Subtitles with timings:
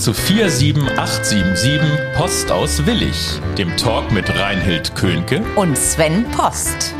[0.00, 6.94] zu 47877 Post aus Willig, dem Talk mit Reinhild Könke und Sven Post.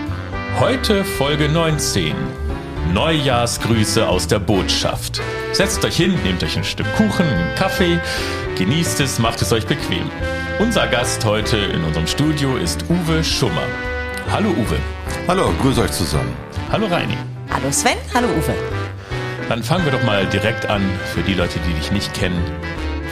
[0.58, 2.14] Heute Folge 19.
[2.92, 5.22] Neujahrsgrüße aus der Botschaft.
[5.52, 7.98] Setzt euch hin, nehmt euch ein Stück Kuchen, einen Kaffee,
[8.58, 10.10] genießt es, macht es euch bequem.
[10.58, 13.64] Unser Gast heute in unserem Studio ist Uwe Schummer.
[14.30, 14.76] Hallo Uwe.
[15.26, 16.36] Hallo, grüß euch zusammen.
[16.70, 17.16] Hallo Reini.
[17.48, 18.54] Hallo Sven, hallo Uwe.
[19.48, 20.82] Dann fangen wir doch mal direkt an,
[21.14, 22.44] für die Leute, die dich nicht kennen.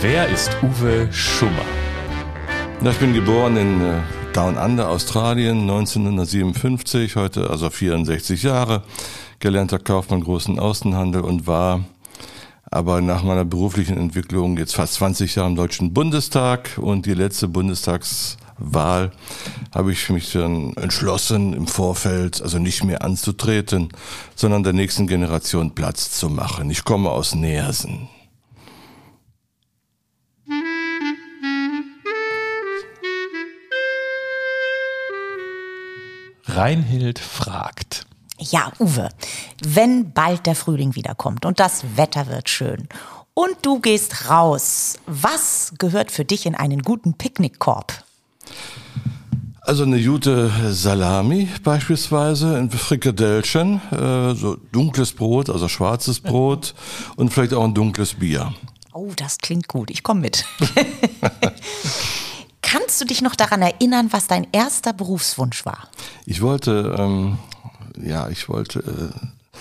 [0.01, 1.65] Wer ist Uwe Schummer?
[2.81, 4.01] Na, ich bin geboren in äh,
[4.33, 8.85] Down Under, Australien, 1957, heute also 64 Jahre,
[9.41, 11.85] gelernter Kaufmann großen Außenhandel und war
[12.71, 17.49] aber nach meiner beruflichen Entwicklung jetzt fast 20 Jahre im Deutschen Bundestag und die letzte
[17.49, 19.11] Bundestags Wahl
[19.75, 23.89] habe ich mich dann entschlossen, im Vorfeld also nicht mehr anzutreten,
[24.37, 26.71] sondern der nächsten Generation Platz zu machen.
[26.71, 28.09] Ich komme aus Neersen.
[36.49, 38.07] Reinhild fragt.
[38.39, 39.09] Ja, Uwe,
[39.65, 42.89] wenn bald der Frühling wiederkommt und das Wetter wird schön
[43.35, 48.05] und du gehst raus, was gehört für dich in einen guten Picknickkorb?
[49.61, 56.75] Also eine gute Salami beispielsweise, ein Frikadellchen, äh, so dunkles Brot, also schwarzes Brot
[57.17, 58.55] und vielleicht auch ein dunkles Bier.
[58.95, 59.91] Oh, das klingt gut.
[59.91, 60.45] Ich komme mit.
[62.71, 65.89] Kannst du dich noch daran erinnern, was dein erster Berufswunsch war?
[66.27, 67.39] Ich wollte, ähm,
[68.03, 69.59] ja, ich wollte äh,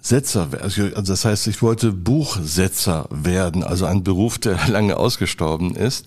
[0.00, 6.06] Setzer, also das heißt, ich wollte Buchsetzer werden, also ein Beruf, der lange ausgestorben ist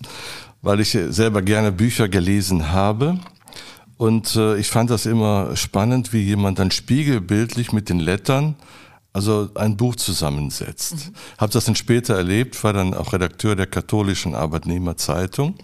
[0.62, 3.18] weil ich selber gerne Bücher gelesen habe.
[3.96, 8.54] Und äh, ich fand das immer spannend, wie jemand dann spiegelbildlich mit den Lettern
[9.18, 10.94] also ein Buch zusammensetzt.
[10.94, 11.14] Mhm.
[11.38, 15.56] Habe das dann später erlebt, war dann auch Redakteur der katholischen Arbeitnehmerzeitung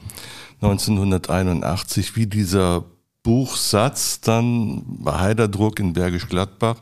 [0.61, 2.85] 1981, wie dieser
[3.23, 6.77] Buchsatz dann bei Heiderdruck in Bergisch Gladbach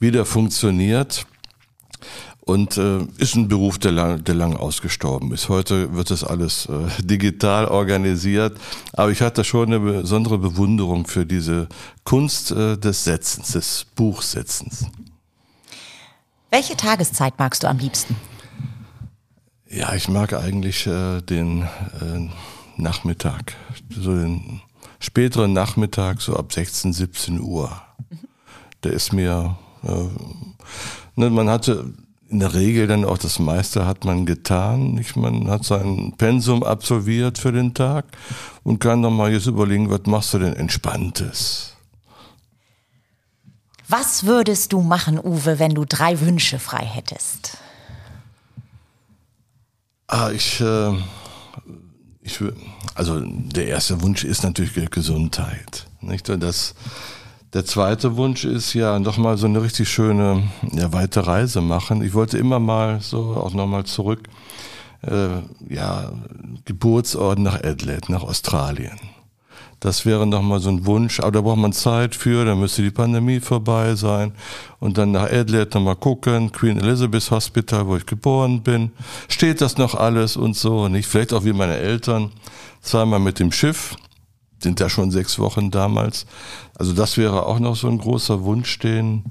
[0.00, 1.24] wieder funktioniert
[2.40, 5.48] und äh, ist ein Beruf, der lang, der lang ausgestorben ist.
[5.48, 8.58] Heute wird das alles äh, digital organisiert,
[8.92, 11.68] aber ich hatte schon eine besondere Bewunderung für diese
[12.02, 14.86] Kunst äh, des Setzens, des Buchsetzens.
[16.52, 18.14] Welche Tageszeit magst du am liebsten?
[19.70, 22.28] Ja, ich mag eigentlich äh, den äh,
[22.76, 23.54] Nachmittag,
[23.88, 24.60] so den
[25.00, 27.72] späteren Nachmittag, so ab 16, 17 Uhr.
[28.10, 28.18] Mhm.
[28.84, 29.88] Der ist mir, äh,
[31.16, 31.94] ne, man hatte
[32.28, 34.92] in der Regel dann auch das meiste hat man getan.
[34.92, 35.16] Nicht?
[35.16, 38.04] Man hat sein Pensum absolviert für den Tag
[38.62, 41.71] und kann dann mal jetzt überlegen, was machst du denn Entspanntes?
[43.92, 47.58] Was würdest du machen, Uwe, wenn du drei Wünsche frei hättest?
[50.06, 50.94] Ah, ich, äh,
[52.22, 52.40] ich,
[52.94, 55.88] also der erste Wunsch ist natürlich Gesundheit.
[56.00, 56.26] Nicht?
[56.26, 56.74] Das,
[57.52, 60.42] der zweite Wunsch ist ja nochmal so eine richtig schöne
[60.72, 62.02] ja, weite Reise machen.
[62.02, 64.26] Ich wollte immer mal so auch nochmal zurück,
[65.02, 66.12] äh, ja,
[66.64, 68.98] Geburtsort nach Adelaide, nach Australien.
[69.82, 72.92] Das wäre nochmal so ein Wunsch, aber da braucht man Zeit für, da müsste die
[72.92, 74.32] Pandemie vorbei sein.
[74.78, 78.92] Und dann nach Adelaide nochmal gucken, Queen Elizabeth Hospital, wo ich geboren bin.
[79.28, 80.86] Steht das noch alles und so?
[80.86, 81.08] Nicht?
[81.08, 82.30] Vielleicht auch wie meine Eltern,
[82.80, 83.96] zweimal mit dem Schiff
[84.60, 86.26] sind ja schon sechs Wochen damals.
[86.76, 89.24] Also das wäre auch noch so ein großer Wunsch, den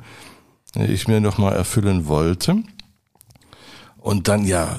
[0.76, 2.58] ich mir noch mal erfüllen wollte.
[3.96, 4.78] Und dann ja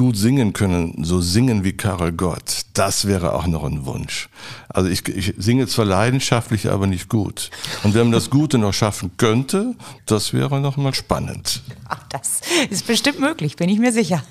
[0.00, 2.62] gut singen können, so singen wie Karel Gott.
[2.72, 4.30] Das wäre auch noch ein Wunsch.
[4.70, 7.50] Also ich, ich singe zwar leidenschaftlich, aber nicht gut.
[7.84, 9.74] Und wenn man das Gute noch schaffen könnte,
[10.06, 11.60] das wäre noch mal spannend.
[11.86, 12.40] Ach, das
[12.70, 14.24] ist bestimmt möglich, bin ich mir sicher.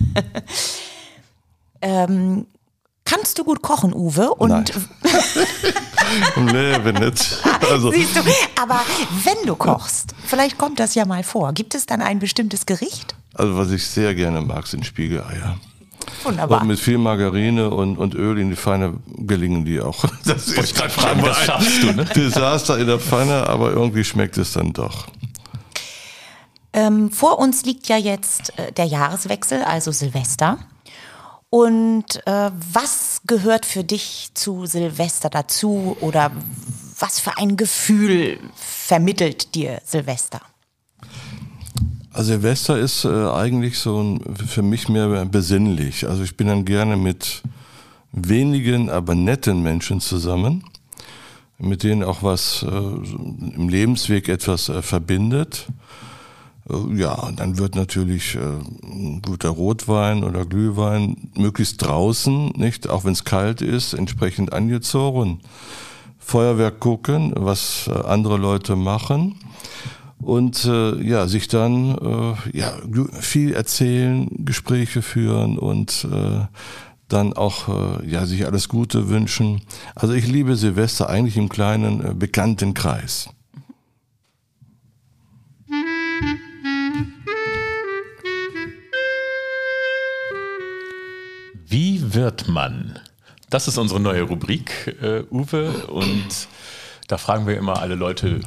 [1.84, 2.48] ähm,
[3.06, 4.34] Kannst du gut kochen, Uwe?
[4.36, 4.66] Und Nein.
[6.52, 7.44] nee, bin nicht.
[7.72, 7.92] Also.
[7.92, 8.22] Siehst du,
[8.60, 8.82] aber
[9.24, 11.54] wenn du kochst, vielleicht kommt das ja mal vor.
[11.54, 13.16] Gibt es dann ein bestimmtes Gericht?
[13.34, 15.58] Also was ich sehr gerne mag, sind Spiegeleier.
[16.24, 16.62] Wunderbar.
[16.62, 20.04] Und mit viel Margarine und, und Öl in die Pfanne gelingen die auch.
[20.25, 22.06] Das ist gerade fragen, das schaffst du, ne?
[22.06, 25.07] Desaster in der Pfanne, aber irgendwie schmeckt es dann doch.
[26.74, 30.60] Ähm, vor uns liegt ja jetzt äh, der Jahreswechsel, also Silvester.
[31.50, 36.31] Und äh, was gehört für dich zu Silvester dazu oder
[37.00, 40.42] was für ein Gefühl vermittelt dir Silvester?
[42.19, 46.06] Also Silvester ist äh, eigentlich so ein, für mich mehr besinnlich.
[46.06, 47.44] Also ich bin dann gerne mit
[48.12, 50.66] wenigen, aber netten Menschen zusammen,
[51.60, 55.68] mit denen auch was äh, im Lebensweg etwas äh, verbindet.
[56.69, 58.39] Äh, ja, dann wird natürlich äh,
[58.83, 65.39] ein guter Rotwein oder Glühwein möglichst draußen, nicht, auch wenn es kalt ist, entsprechend angezogen.
[66.18, 69.38] Feuerwerk gucken, was äh, andere Leute machen
[70.21, 72.74] und äh, ja, sich dann äh, ja,
[73.19, 76.45] viel erzählen, Gespräche führen und äh,
[77.07, 79.62] dann auch äh, ja, sich alles Gute wünschen.
[79.95, 83.30] Also ich liebe Silvester eigentlich im kleinen, äh, bekannten Kreis.
[91.66, 93.00] Wie wird man?
[93.50, 95.69] Das ist unsere neue Rubrik, äh, Uwe.
[95.88, 96.48] Und
[97.07, 98.42] da fragen wir immer alle Leute,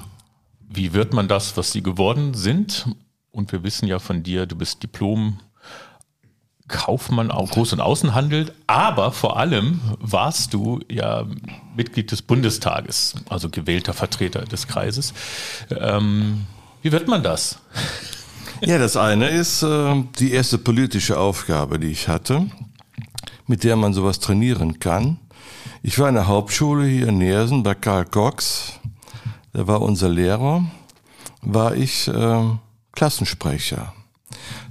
[0.75, 2.87] wie wird man das, was sie geworden sind?
[3.31, 5.39] Und wir wissen ja von dir, du bist Diplom
[6.69, 11.27] Kaufmann, auch Groß- und Außenhandel, aber vor allem warst du ja
[11.77, 15.13] Mitglied des Bundestages, also gewählter Vertreter des Kreises.
[15.71, 16.47] Ähm,
[16.81, 17.59] wie wird man das?
[18.65, 22.47] Ja, das eine ist äh, die erste politische Aufgabe, die ich hatte,
[23.47, 25.19] mit der man sowas trainieren kann.
[25.83, 28.79] Ich war in der Hauptschule hier in Nersen bei Karl Cox,
[29.55, 30.65] der war unser Lehrer,
[31.43, 32.43] war ich äh,
[32.93, 33.93] Klassensprecher.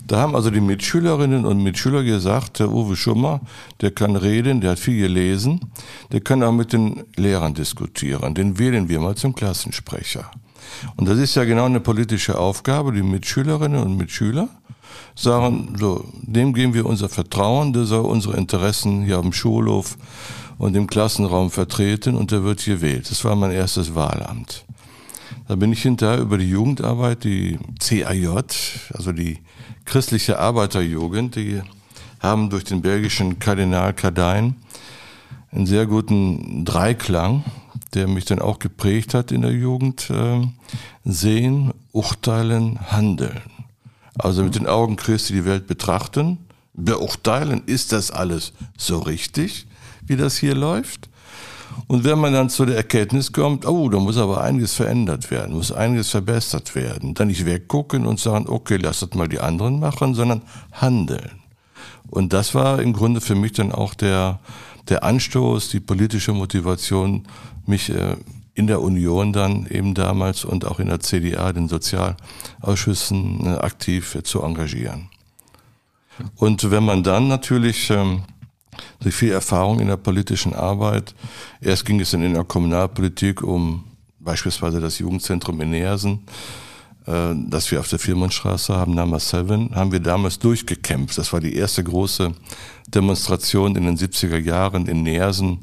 [0.05, 3.41] Da haben also die Mitschülerinnen und Mitschüler gesagt, der Uwe Schummer,
[3.79, 5.71] der kann reden, der hat viel gelesen,
[6.11, 8.33] der kann auch mit den Lehrern diskutieren.
[8.33, 10.29] Den wählen wir mal zum Klassensprecher.
[10.97, 14.49] Und das ist ja genau eine politische Aufgabe, die Mitschülerinnen und Mitschüler
[15.15, 19.97] sagen, so, dem geben wir unser Vertrauen, der soll unsere Interessen hier am Schulhof
[20.61, 23.09] und im Klassenraum vertreten und der wird gewählt.
[23.09, 24.63] Das war mein erstes Wahlamt.
[25.47, 28.27] Da bin ich hinterher über die Jugendarbeit, die CAJ,
[28.93, 29.39] also die
[29.85, 31.63] christliche Arbeiterjugend, die
[32.19, 34.53] haben durch den belgischen Kardinal Kadein
[35.51, 37.43] einen sehr guten Dreiklang,
[37.95, 40.45] der mich dann auch geprägt hat in der Jugend, äh,
[41.03, 43.41] sehen, urteilen, handeln.
[44.15, 46.37] Also mit den Augen Christi die Welt betrachten,
[46.75, 49.65] beurteilen, ist das alles so richtig,
[50.05, 51.09] wie das hier läuft?
[51.87, 55.55] Und wenn man dann zu der Erkenntnis kommt, oh, da muss aber einiges verändert werden,
[55.55, 59.79] muss einiges verbessert werden, dann nicht weggucken und sagen, okay, lass das mal die anderen
[59.79, 61.31] machen, sondern handeln.
[62.09, 64.39] Und das war im Grunde für mich dann auch der,
[64.89, 67.23] der Anstoß, die politische Motivation,
[67.65, 68.17] mich äh,
[68.53, 74.17] in der Union dann eben damals und auch in der CDA, den Sozialausschüssen, äh, aktiv
[74.23, 75.09] zu engagieren.
[76.35, 78.23] Und wenn man dann natürlich ähm,
[78.99, 81.13] durch viel Erfahrung in der politischen Arbeit.
[81.61, 83.83] Erst ging es dann in der Kommunalpolitik um
[84.19, 86.19] beispielsweise das Jugendzentrum in Nersen,
[87.05, 91.17] äh, das wir auf der Firmenstraße haben, Number 7, haben wir damals durchgekämpft.
[91.17, 92.33] Das war die erste große
[92.87, 95.59] Demonstration in den 70er Jahren in Nersen.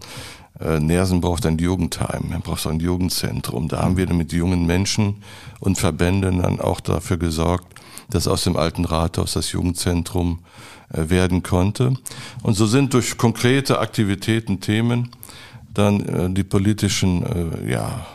[0.60, 3.68] Äh, Nersen braucht ein Jugendheim, er braucht ein Jugendzentrum.
[3.68, 5.22] Da haben wir dann mit jungen Menschen
[5.60, 7.78] und Verbänden dann auch dafür gesorgt,
[8.10, 10.40] dass aus dem alten Rathaus das Jugendzentrum
[10.90, 11.94] werden konnte.
[12.42, 15.10] Und so sind durch konkrete Aktivitäten, Themen
[15.74, 18.06] dann äh, die politischen äh, ja,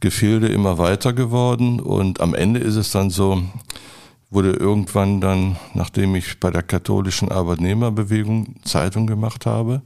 [0.00, 1.80] Gefilde immer weiter geworden.
[1.80, 3.42] Und am Ende ist es dann so,
[4.30, 9.82] wurde irgendwann dann, nachdem ich bei der katholischen Arbeitnehmerbewegung Zeitung gemacht habe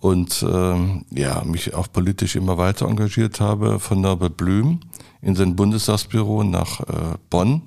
[0.00, 4.80] und ähm, ja, mich auch politisch immer weiter engagiert habe, von Norbert Blüm
[5.20, 7.62] in sein Bundestagsbüro nach äh, Bonn,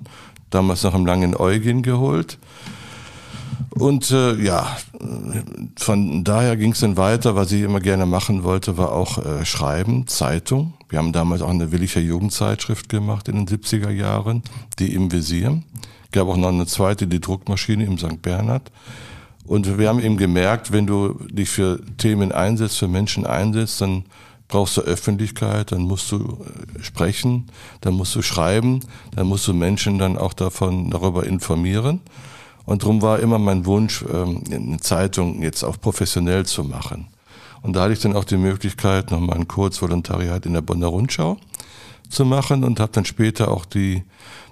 [0.50, 2.38] damals nach einem langen Eugen geholt
[3.70, 4.76] und äh, ja,
[5.76, 7.36] von daher ging es dann weiter.
[7.36, 10.74] Was ich immer gerne machen wollte, war auch äh, Schreiben, Zeitung.
[10.88, 14.42] Wir haben damals auch eine Willicher Jugendzeitschrift gemacht in den 70er Jahren,
[14.78, 15.62] die im Visier.
[16.12, 18.22] Gab auch noch eine zweite, die Druckmaschine im St.
[18.22, 18.70] Bernhard.
[19.44, 24.04] Und wir haben eben gemerkt, wenn du dich für Themen einsetzt, für Menschen einsetzt, dann
[24.48, 27.46] brauchst du Öffentlichkeit, dann musst du äh, sprechen,
[27.80, 28.80] dann musst du schreiben,
[29.14, 32.00] dann musst du Menschen dann auch davon darüber informieren.
[32.66, 37.06] Und darum war immer mein Wunsch, ähm, eine Zeitung jetzt auch professionell zu machen.
[37.62, 41.38] Und da hatte ich dann auch die Möglichkeit, nochmal ein Kurzvolontariat in der Bonner Rundschau
[42.08, 44.04] zu machen und habe dann später auch die,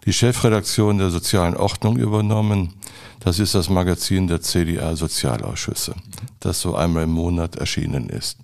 [0.05, 2.75] die Chefredaktion der sozialen Ordnung übernommen.
[3.21, 5.95] Das ist das Magazin der CDA Sozialausschüsse,
[6.41, 8.39] das so einmal im Monat erschienen ist.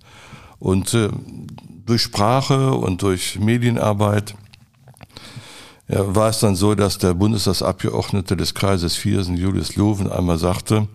[0.59, 1.09] Und äh,
[1.85, 4.35] durch Sprache und durch Medienarbeit
[5.91, 10.87] ja, war es dann so, dass der Bundestagsabgeordnete des Kreises Viersen, Julius Loven, einmal sagte,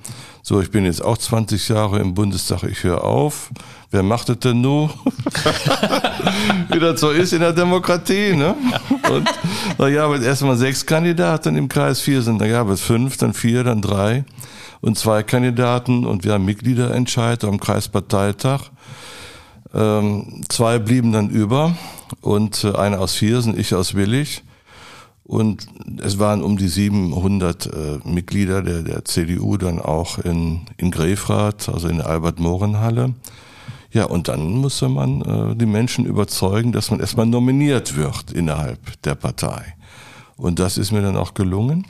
[0.43, 3.51] so, ich bin jetzt auch 20 Jahre im Bundestag, ich höre auf.
[3.91, 4.91] Wer macht das denn nur?
[6.71, 8.55] Wie das so ist in der Demokratie, ne?
[9.11, 9.29] Und
[9.77, 13.65] da gab es erstmal sechs Kandidaten im Kreis Viersen, da gab es fünf, dann vier,
[13.65, 14.25] dann drei
[14.81, 18.71] und zwei Kandidaten und wir haben Mitgliederentscheid am Kreisparteitag.
[19.75, 21.77] Ähm, zwei blieben dann über
[22.23, 24.43] und äh, einer aus Viersen, ich aus Willig.
[25.27, 25.67] Und
[26.03, 31.69] es waren um die 700 äh, Mitglieder der, der CDU dann auch in, in Grefrath,
[31.69, 33.15] also in der Albert-Mohren-Halle.
[33.91, 39.03] Ja, und dann musste man äh, die Menschen überzeugen, dass man erstmal nominiert wird innerhalb
[39.03, 39.75] der Partei.
[40.37, 41.87] Und das ist mir dann auch gelungen.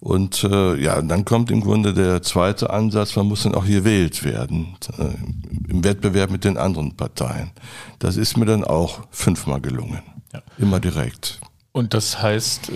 [0.00, 4.22] Und äh, ja, dann kommt im Grunde der zweite Ansatz, man muss dann auch gewählt
[4.22, 7.50] werden äh, im Wettbewerb mit den anderen Parteien.
[7.98, 10.02] Das ist mir dann auch fünfmal gelungen.
[10.32, 10.40] Ja.
[10.58, 11.40] Immer direkt.
[11.72, 12.72] Und das heißt, äh,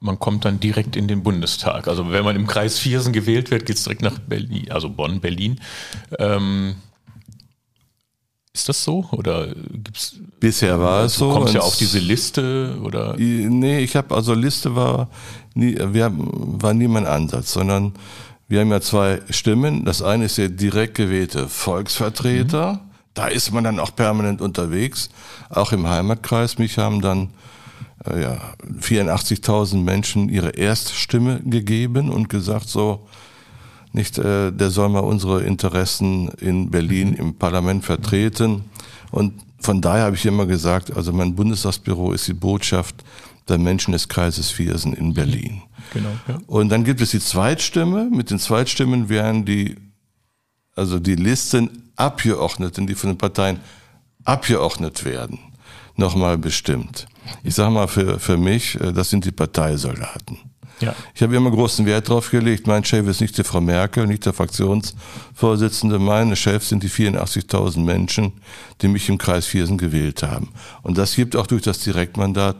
[0.00, 1.88] man kommt dann direkt in den Bundestag.
[1.88, 5.20] Also wenn man im Kreis Viersen gewählt wird, geht es direkt nach Berlin, also Bonn,
[5.20, 5.60] Berlin.
[6.18, 6.76] Ähm,
[8.52, 9.06] ist das so?
[9.10, 11.30] Oder gibt's Bisher war es so.
[11.30, 13.16] Du kommst ja auf diese Liste oder?
[13.16, 15.08] Nee, ich habe also Liste war
[15.54, 17.94] nie, wir, war nie mein Ansatz, sondern
[18.46, 19.84] wir haben ja zwei Stimmen.
[19.84, 22.74] Das eine ist der direkt gewählte Volksvertreter.
[22.74, 22.78] Mhm.
[23.14, 25.08] Da ist man dann auch permanent unterwegs.
[25.48, 26.58] Auch im Heimatkreis.
[26.58, 27.30] Mich haben dann
[28.06, 28.38] äh, ja,
[28.80, 33.06] 84.000 Menschen ihre Erststimme gegeben und gesagt so,
[33.92, 37.16] nicht, äh, der soll mal unsere Interessen in Berlin mhm.
[37.16, 38.64] im Parlament vertreten.
[39.10, 42.96] Und von daher habe ich immer gesagt, also mein Bundestagsbüro ist die Botschaft
[43.48, 45.62] der Menschen des Kreises Viersen in Berlin.
[45.92, 46.10] Genau.
[46.26, 46.38] Ja.
[46.46, 48.10] Und dann gibt es die Zweitstimme.
[48.10, 49.76] Mit den Zweitstimmen werden die,
[50.74, 53.60] also die Listen Abgeordneten, die von den Parteien
[54.24, 55.38] abgeordnet werden,
[55.96, 57.06] nochmal bestimmt.
[57.42, 60.38] Ich sage mal für, für mich, äh, das sind die Parteisoldaten.
[60.80, 60.94] Ja.
[61.14, 64.26] Ich habe immer großen Wert darauf gelegt, mein Chef ist nicht die Frau Merkel, nicht
[64.26, 68.32] der Fraktionsvorsitzende, meine Chefs sind die 84.000 Menschen,
[68.82, 70.48] die mich im Kreis Viersen gewählt haben.
[70.82, 72.56] Und das gibt auch durch das Direktmandat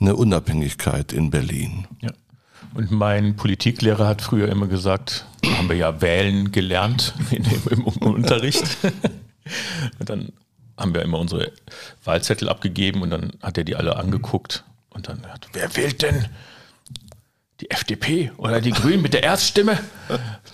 [0.00, 1.86] eine Unabhängigkeit in Berlin.
[2.00, 2.10] Ja.
[2.74, 7.86] Und mein Politiklehrer hat früher immer gesagt, haben wir ja wählen gelernt in dem, im,
[8.00, 8.64] im Unterricht.
[9.98, 10.32] Und dann
[10.76, 11.52] haben wir immer unsere
[12.04, 16.26] Wahlzettel abgegeben und dann hat er die alle angeguckt und dann hat, wer wählt denn
[17.60, 19.78] die FDP oder die Grünen mit der Erststimme?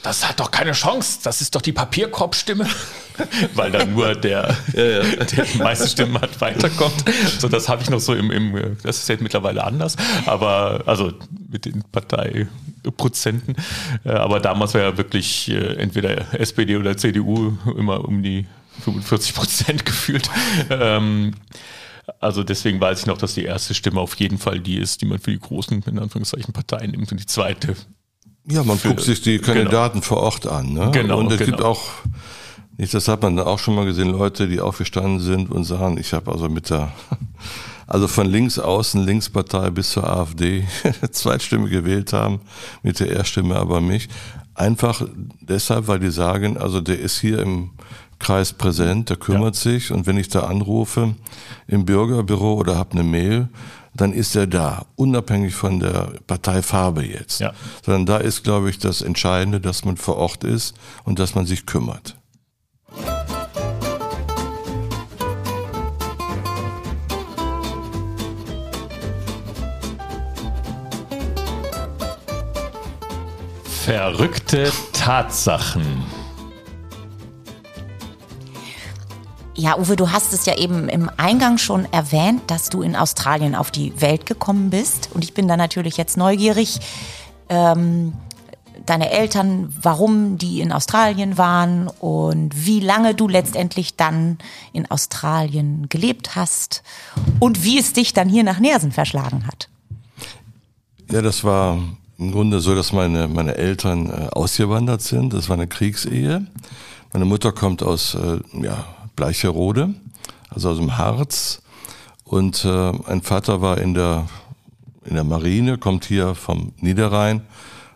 [0.02, 1.20] Das hat doch keine Chance.
[1.24, 2.66] Das ist doch die Papierkorbstimme.
[3.54, 5.02] Weil dann nur der, ja, ja.
[5.02, 7.04] der die meisten Stimmen hat, weiterkommt.
[7.38, 9.96] So, das habe ich noch so im, im, das ist jetzt mittlerweile anders.
[10.26, 11.12] Aber, also
[11.50, 13.56] mit den Parteiprozenten.
[14.04, 18.46] Äh, aber damals war ja wirklich äh, entweder SPD oder CDU immer um die
[18.80, 20.28] 45 Prozent gefühlt.
[20.70, 21.34] Ähm,
[22.20, 25.06] also deswegen weiß ich noch, dass die erste Stimme auf jeden Fall die ist, die
[25.06, 27.76] man für die großen, in Anführungszeichen, Parteien nimmt und die zweite.
[28.48, 29.52] Ja, man für, guckt sich die genau.
[29.52, 30.06] Kandidaten genau.
[30.06, 30.72] vor Ort an.
[30.72, 30.90] Ne?
[30.92, 31.18] Genau.
[31.18, 31.50] Und es genau.
[31.50, 31.82] gibt auch,
[32.76, 36.12] nicht, das hat man auch schon mal gesehen, Leute, die aufgestanden sind und sagen, ich
[36.12, 36.92] habe also mit der,
[37.86, 40.66] also von links außen, Linkspartei bis zur AfD,
[41.12, 42.40] Zweitstimme gewählt haben,
[42.82, 44.08] mit der Erststimme aber mich.
[44.54, 45.06] Einfach
[45.40, 47.70] deshalb, weil die sagen, also der ist hier im
[48.22, 49.72] Kreis präsent, der kümmert ja.
[49.72, 51.16] sich und wenn ich da anrufe
[51.66, 53.48] im Bürgerbüro oder habe eine Mail,
[53.94, 57.40] dann ist er da, unabhängig von der Parteifarbe jetzt.
[57.40, 57.52] Ja.
[57.84, 60.74] Sondern da ist, glaube ich, das Entscheidende, dass man vor Ort ist
[61.04, 62.16] und dass man sich kümmert.
[73.84, 76.21] Verrückte Tatsachen.
[79.54, 83.54] Ja, Uwe, du hast es ja eben im Eingang schon erwähnt, dass du in Australien
[83.54, 85.10] auf die Welt gekommen bist.
[85.12, 86.80] Und ich bin da natürlich jetzt neugierig.
[87.50, 88.14] Ähm,
[88.86, 94.38] deine Eltern, warum die in Australien waren und wie lange du letztendlich dann
[94.72, 96.82] in Australien gelebt hast
[97.38, 99.68] und wie es dich dann hier nach Nersen verschlagen hat.
[101.10, 101.78] Ja, das war
[102.18, 105.34] im Grunde so, dass meine, meine Eltern äh, ausgewandert sind.
[105.34, 106.46] Das war eine Kriegsehe.
[107.12, 109.94] Meine Mutter kommt aus äh, ja, Bleicherode,
[110.50, 111.62] also aus dem Harz.
[112.24, 114.26] Und äh, ein Vater war in der,
[115.04, 117.42] in der Marine, kommt hier vom Niederrhein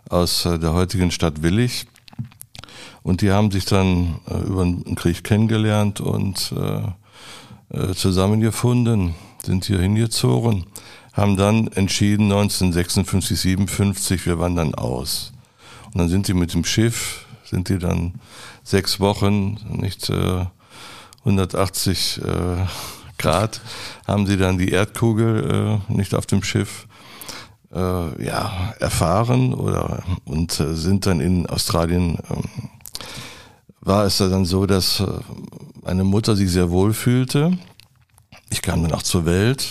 [0.08, 1.87] aus äh, der heutigen Stadt Willig.
[3.02, 6.82] Und die haben sich dann äh, über den Krieg kennengelernt und äh,
[7.68, 10.66] äh, zusammengefunden, sind hier hingezogen,
[11.12, 15.32] haben dann entschieden 1956, 57, wir wandern aus.
[15.87, 18.14] Und dann sind die mit dem Schiff, sind die dann
[18.64, 20.46] sechs Wochen nicht äh,
[21.26, 22.66] 180 äh,
[23.18, 23.61] Grad
[24.06, 26.87] haben sie dann die Erdkugel äh, nicht auf dem Schiff
[27.75, 32.71] äh, ja, erfahren oder und äh, sind dann in Australien ähm,
[33.80, 35.06] war es dann so, dass äh,
[35.83, 37.56] meine Mutter sich sehr wohl fühlte.
[38.50, 39.68] Ich kam dann auch zur Welt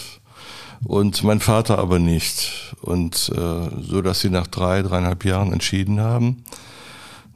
[0.84, 2.76] und mein Vater aber nicht.
[2.82, 6.44] Und äh, so, dass sie nach drei, dreieinhalb Jahren entschieden haben,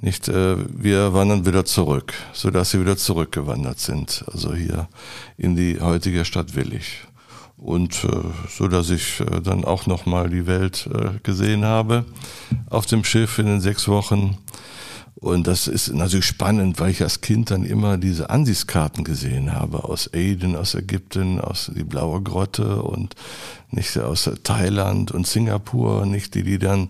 [0.01, 4.87] nicht, äh, wir wandern wieder zurück, so dass sie wieder zurückgewandert sind, also hier
[5.37, 7.05] in die heutige Stadt Willig.
[7.57, 8.09] Und äh,
[8.49, 12.05] so, dass ich äh, dann auch nochmal die Welt äh, gesehen habe
[12.69, 14.37] auf dem Schiff in den sechs Wochen.
[15.21, 19.83] Und das ist natürlich spannend, weil ich als Kind dann immer diese Ansichtskarten gesehen habe
[19.83, 23.15] aus Aden, aus Ägypten, aus die Blaue Grotte und
[23.69, 26.87] nicht aus Thailand und Singapur, nicht die, die dann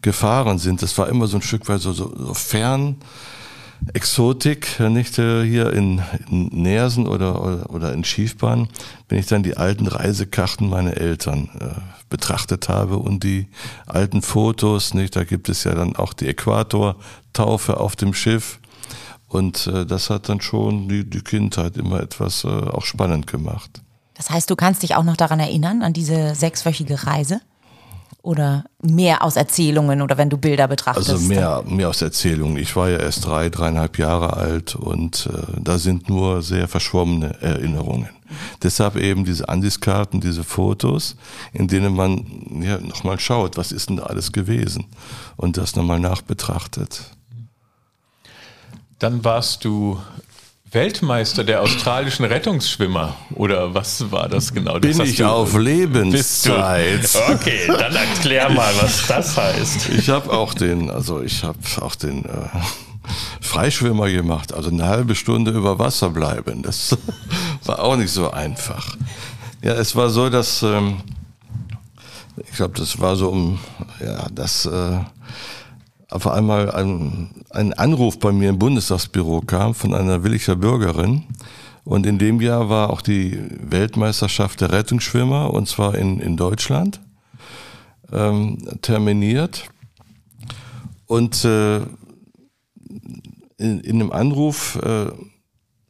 [0.00, 0.80] gefahren sind.
[0.80, 2.96] Das war immer so ein Stück weit so, so, so fern
[3.94, 8.68] Exotik, nicht äh, hier in, Nersen oder, oder, oder in Schiefbahn,
[9.08, 13.48] wenn ich dann die alten Reisekarten meiner Eltern äh, betrachtet habe und die
[13.86, 18.60] alten Fotos, nicht, da gibt es ja dann auch die Äquatortaufe auf dem Schiff
[19.28, 23.80] und äh, das hat dann schon die, die Kindheit immer etwas äh, auch spannend gemacht.
[24.14, 27.40] Das heißt, du kannst dich auch noch daran erinnern, an diese sechswöchige Reise?
[28.22, 31.10] Oder mehr aus Erzählungen oder wenn du Bilder betrachtest?
[31.10, 32.56] Also mehr, mehr aus Erzählungen.
[32.56, 37.40] Ich war ja erst drei, dreieinhalb Jahre alt und äh, da sind nur sehr verschwommene
[37.40, 38.08] Erinnerungen.
[38.62, 41.16] Deshalb eben diese Ansichtskarten, diese Fotos,
[41.52, 44.86] in denen man ja, nochmal schaut, was ist denn da alles gewesen
[45.36, 47.02] und das nochmal nachbetrachtet.
[48.98, 49.98] Dann warst du
[50.72, 54.78] Weltmeister der australischen Rettungsschwimmer oder was war das genau?
[54.78, 57.08] Das Bin ich du, auf Lebenszeit.
[57.30, 59.90] Okay, dann erklär mal, was das heißt.
[59.90, 62.48] Ich habe auch den, also ich habe auch den äh,
[63.42, 66.62] Freischwimmer gemacht, also eine halbe Stunde über Wasser bleiben.
[66.62, 66.96] Das
[67.66, 68.96] war auch nicht so einfach.
[69.60, 71.02] Ja, es war so, dass ähm,
[72.38, 73.58] ich glaube, das war so um
[74.00, 75.00] ja, das äh,
[76.12, 81.24] auf einmal ein, ein Anruf bei mir im Bundestagsbüro kam von einer Williger Bürgerin.
[81.84, 87.00] Und in dem Jahr war auch die Weltmeisterschaft der Rettungsschwimmer, und zwar in, in Deutschland,
[88.12, 89.64] ähm, terminiert.
[91.06, 91.78] Und äh,
[93.56, 95.06] in, in dem Anruf, äh,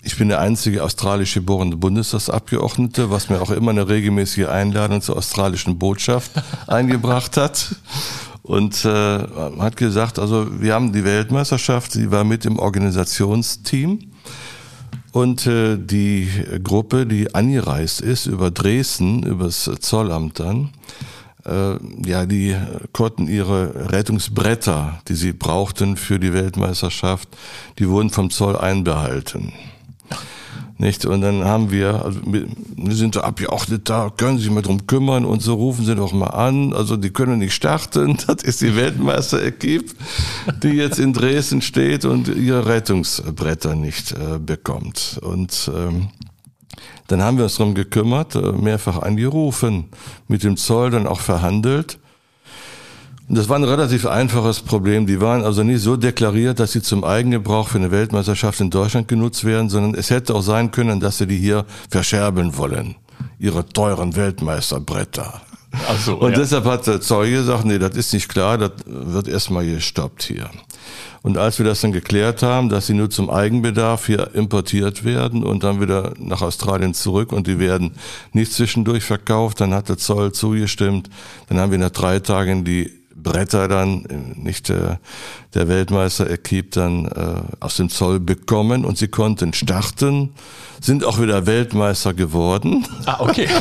[0.04, 5.16] ich bin der einzige australisch geborene Bundestagsabgeordnete, was mir auch immer eine regelmäßige Einladung zur
[5.16, 6.30] australischen Botschaft
[6.68, 7.76] eingebracht hat
[8.42, 14.10] und äh, hat gesagt, also wir haben die Weltmeisterschaft, sie war mit im Organisationsteam
[15.12, 16.28] und äh, die
[16.62, 20.70] Gruppe, die angereist ist über Dresden, übers Zollamt dann,
[21.44, 22.56] äh, ja, die
[22.92, 27.28] konnten ihre Rettungsbretter, die sie brauchten für die Weltmeisterschaft,
[27.78, 29.52] die wurden vom Zoll einbehalten.
[30.78, 31.04] Nicht?
[31.06, 32.46] Und dann haben wir, also wir
[32.94, 36.26] sind so abgeordnet da, können sich mal drum kümmern und so rufen Sie doch mal
[36.26, 36.72] an.
[36.72, 38.18] Also die können nicht starten.
[38.26, 39.94] Das ist die Weltmeister-Equipe,
[40.62, 45.20] die jetzt in Dresden steht und ihre Rettungsbretter nicht äh, bekommt.
[45.22, 46.08] Und ähm,
[47.08, 49.86] dann haben wir uns darum gekümmert, äh, mehrfach angerufen,
[50.28, 51.98] mit dem Zoll dann auch verhandelt.
[53.28, 55.06] Das war ein relativ einfaches Problem.
[55.06, 59.08] Die waren also nicht so deklariert, dass sie zum Eigengebrauch für eine Weltmeisterschaft in Deutschland
[59.08, 62.96] genutzt werden, sondern es hätte auch sein können, dass sie die hier verscherbeln wollen.
[63.38, 65.40] Ihre teuren Weltmeisterbretter.
[65.88, 66.38] Ach so, und ja.
[66.38, 70.50] deshalb hat der Zeuge gesagt, nee, das ist nicht klar, das wird erstmal gestoppt hier.
[71.22, 75.44] Und als wir das dann geklärt haben, dass sie nur zum Eigenbedarf hier importiert werden
[75.44, 77.92] und dann wieder nach Australien zurück und die werden
[78.32, 81.08] nicht zwischendurch verkauft, dann hat der Zoll zugestimmt.
[81.48, 85.00] Dann haben wir nach drei Tagen die Bretter dann, nicht der,
[85.54, 90.30] der Weltmeister Equipe dann äh, aus dem Zoll bekommen und sie konnten starten,
[90.80, 92.86] sind auch wieder Weltmeister geworden.
[93.06, 93.48] Ah, okay.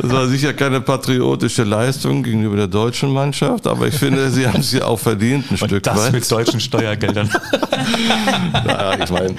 [0.00, 4.62] Das war sicher keine patriotische Leistung gegenüber der deutschen Mannschaft, aber ich finde, sie haben
[4.62, 6.12] sie auch verdient, ein und Stück das weit.
[6.12, 7.28] mit deutschen Steuergeldern.
[8.52, 9.34] naja, ich meine,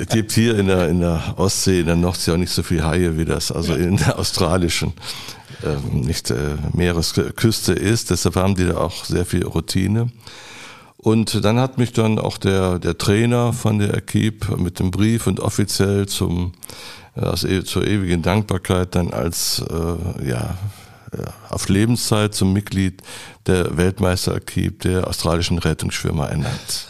[0.00, 2.82] es gibt hier in der, in der Ostsee, in der Nordsee auch nicht so viel
[2.84, 5.39] Haie wie das, also in der australischen äh,
[5.92, 8.10] nicht äh, Meeresküste ist.
[8.10, 10.10] Deshalb haben die da auch sehr viel Routine.
[10.96, 15.26] Und dann hat mich dann auch der, der Trainer von der Equipe mit dem Brief
[15.26, 16.52] und offiziell zum,
[17.16, 20.58] äh, also zur ewigen Dankbarkeit dann als äh, ja,
[21.48, 23.02] auf Lebenszeit zum Mitglied
[23.46, 26.88] der Weltmeister-Equipe der australischen Rettungsschwimmer ernannt.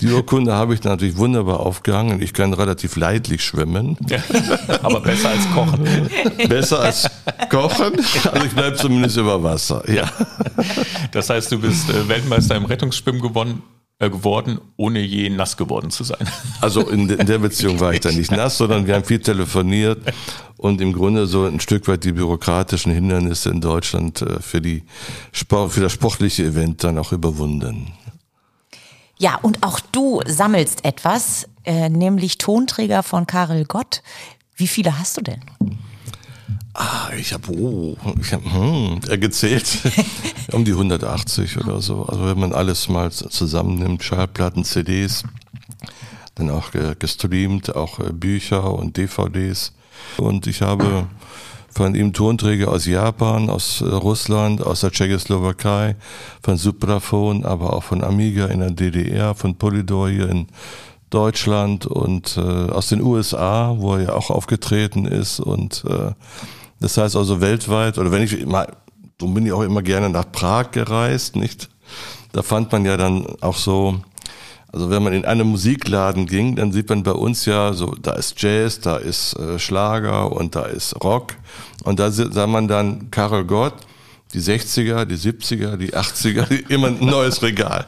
[0.00, 2.22] Die Urkunde habe ich natürlich wunderbar aufgehangen.
[2.22, 3.96] Ich kann relativ leidlich schwimmen.
[4.08, 4.18] Ja,
[4.82, 6.10] aber besser als kochen.
[6.48, 7.10] Besser als
[7.50, 7.92] kochen.
[8.32, 9.88] Also ich bleibe zumindest über Wasser.
[9.90, 10.10] Ja.
[11.12, 15.90] Das heißt, du bist äh, Weltmeister im Rettungsschwimmen gewonnen äh, geworden, ohne je nass geworden
[15.90, 16.26] zu sein.
[16.60, 19.98] Also in, in der Beziehung war ich da nicht nass, sondern wir haben viel telefoniert
[20.56, 24.82] und im Grunde so ein Stück weit die bürokratischen Hindernisse in Deutschland äh, für, die
[25.32, 27.92] für das sportliche Event dann auch überwunden.
[29.18, 34.02] Ja, und auch du sammelst etwas, äh, nämlich Tonträger von Karel Gott.
[34.56, 35.40] Wie viele hast du denn?
[36.72, 39.78] Ah, ich habe oh, ich hab, hm, gezählt
[40.52, 42.04] um die 180 oder so.
[42.04, 45.24] Also wenn man alles mal zusammennimmt, Schallplatten, CDs,
[46.36, 49.72] dann auch gestreamt, auch äh, Bücher und DVDs.
[50.16, 51.06] Und ich habe
[51.72, 55.96] von ihm Tonträger aus Japan, aus äh, Russland, aus der Tschechoslowakei,
[56.42, 60.46] von Supraphon, aber auch von Amiga in der DDR, von Polydor hier in
[61.10, 65.40] Deutschland und äh, aus den USA, wo er ja auch aufgetreten ist.
[65.40, 66.12] Und äh,
[66.80, 68.66] das heißt also weltweit, oder wenn ich mal,
[69.20, 71.68] so bin ich auch immer gerne nach Prag gereist, nicht?
[72.32, 74.00] Da fand man ja dann auch so,
[74.72, 78.12] also wenn man in einen Musikladen ging, dann sieht man bei uns ja so, da
[78.12, 81.34] ist Jazz, da ist äh, Schlager und da ist Rock.
[81.84, 83.74] Und da sah man dann Karel Gott
[84.32, 87.86] die 60er, die 70er, die 80er, immer ein neues Regal.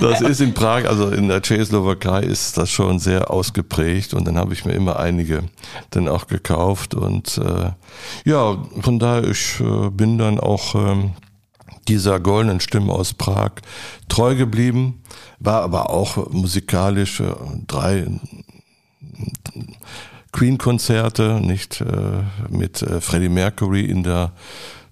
[0.00, 4.36] Das ist in Prag, also in der Tschechoslowakei ist das schon sehr ausgeprägt und dann
[4.36, 5.44] habe ich mir immer einige
[5.90, 7.70] dann auch gekauft und äh,
[8.24, 11.12] ja, von daher ich äh, bin dann auch ähm,
[11.88, 13.52] dieser goldenen Stimme aus Prag
[14.08, 15.02] treu geblieben,
[15.38, 17.32] war aber auch musikalisch äh,
[17.66, 18.06] drei
[20.32, 21.84] Queen-Konzerte, nicht äh,
[22.48, 24.32] mit äh, Freddie Mercury in der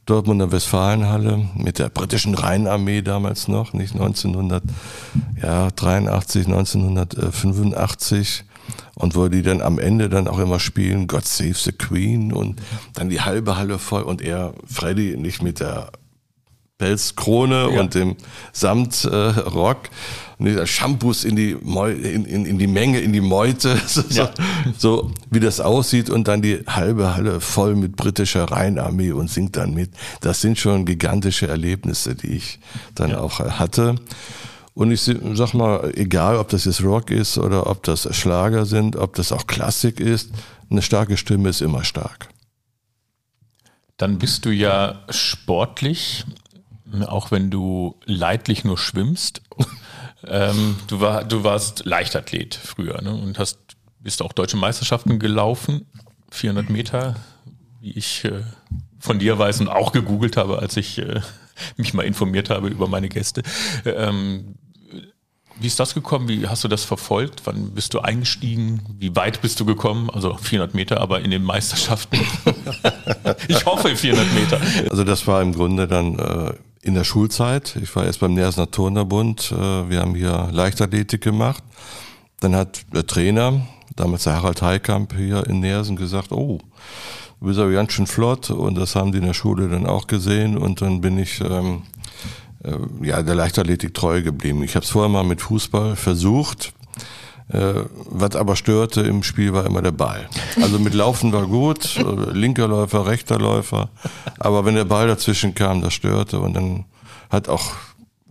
[0.07, 8.45] Dortmunder Westfalenhalle mit der britischen Rheinarmee damals noch, nicht 1983, 1985
[8.95, 12.61] und wo die dann am Ende dann auch immer spielen, God Save the Queen und
[12.95, 15.93] dann die halbe Halle voll und er, Freddy, nicht mit der
[16.83, 17.81] Pelzkrone ja.
[17.81, 18.16] und dem
[18.53, 19.85] Samtrock.
[19.87, 24.03] Äh, und dieser Shampoos in die, in, in, in die Menge, in die Meute, so,
[24.11, 24.33] ja.
[24.77, 29.57] so, wie das aussieht und dann die halbe Halle voll mit britischer Rheinarmee und singt
[29.57, 29.90] dann mit.
[30.21, 32.59] Das sind schon gigantische Erlebnisse, die ich
[32.97, 33.21] dann ja.
[33.21, 33.95] auch hatte.
[34.75, 38.97] Und ich sag mal, egal ob das jetzt Rock ist oder ob das Schlager sind,
[38.97, 40.31] ob das auch Klassik ist,
[40.68, 42.31] eine starke Stimme ist immer stark.
[43.99, 46.25] Dann bist du ja sportlich
[47.03, 49.43] auch wenn du leidlich nur schwimmst.
[50.27, 53.15] ähm, du, war, du warst Leichtathlet früher ne?
[53.15, 53.59] und hast,
[54.01, 55.87] bist auch deutsche Meisterschaften gelaufen,
[56.31, 57.17] 400 Meter,
[57.81, 58.43] wie ich äh,
[58.99, 61.21] von dir weiß und auch gegoogelt habe, als ich äh,
[61.77, 63.43] mich mal informiert habe über meine Gäste.
[63.85, 64.55] Ähm,
[65.63, 66.29] wie ist das gekommen?
[66.29, 67.43] Wie hast du das verfolgt?
[67.45, 68.81] Wann bist du eingestiegen?
[68.99, 70.11] Wie weit bist du gekommen?
[70.11, 72.19] Also 400 Meter, aber in den Meisterschaften.
[73.49, 74.61] ich hoffe 400 Meter.
[74.91, 77.77] Also das war im Grunde dann äh, in der Schulzeit.
[77.81, 79.53] Ich war erst beim Nersener Turnerbund.
[79.53, 81.62] Äh, wir haben hier Leichtathletik gemacht.
[82.40, 83.62] Dann hat der Trainer,
[83.95, 86.59] damals der Harald Heikamp hier in Nersen, gesagt, oh,
[87.40, 88.51] du bist aber ganz schön flott.
[88.51, 90.59] Und das haben die in der Schule dann auch gesehen.
[90.59, 91.83] Und dann bin ich ähm,
[92.64, 94.64] äh, ja der Leichtathletik treu geblieben.
[94.64, 96.75] Ich habe es vorher mal mit Fußball versucht.
[97.53, 100.29] Äh, was aber störte im Spiel war immer der Ball.
[100.61, 103.91] Also mit Laufen war gut, äh, linker Läufer, rechter Läufer,
[104.38, 106.85] aber wenn der Ball dazwischen kam, das störte und dann
[107.31, 107.73] hat auch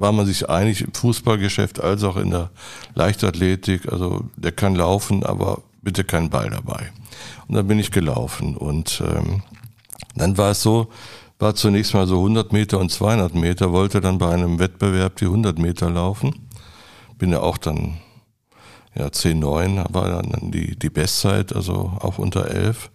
[0.02, 2.50] war man sich einig im Fußballgeschäft als auch in der
[2.96, 3.92] Leichtathletik.
[3.92, 6.92] Also der kann laufen, aber bitte kein Ball dabei.
[7.48, 9.44] Und dann bin ich gelaufen und ähm,
[10.16, 10.88] dann war es so,
[11.38, 15.26] war zunächst mal so 100 Meter und 200 Meter, wollte dann bei einem Wettbewerb die
[15.26, 16.48] 100 Meter laufen.
[17.20, 17.98] Bin ja auch dann
[18.96, 22.92] ja, 10,9 war dann die, die Bestzeit, also auch unter 11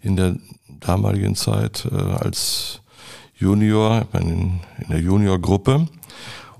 [0.00, 0.36] in der
[0.80, 2.80] damaligen Zeit äh, als
[3.36, 5.86] Junior, in, in der Juniorgruppe.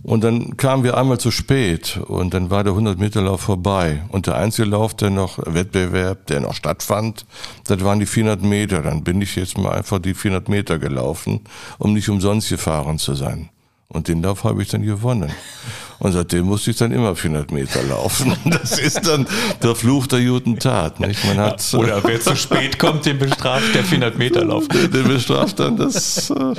[0.04, 4.04] Und dann kamen wir einmal zu spät und dann war der 100-Meter-Lauf vorbei.
[4.10, 7.26] Und der einzige Lauf, der noch, Wettbewerb, der noch stattfand,
[7.64, 8.82] das waren die 400 Meter.
[8.82, 11.40] Dann bin ich jetzt mal einfach die 400 Meter gelaufen,
[11.78, 13.50] um nicht umsonst gefahren zu sein.
[13.90, 15.32] Und den Lauf habe ich dann gewonnen.
[15.98, 18.36] Und seitdem musste ich dann immer 400 Meter laufen.
[18.44, 19.26] Das ist dann
[19.62, 21.00] der Fluch der guten Tat.
[21.00, 21.24] Nicht?
[21.24, 24.68] Man hat, ja, oder wer zu spät kommt, den bestraft der 400 Meter Lauf.
[24.92, 26.54] Den bestraft dann das, äh,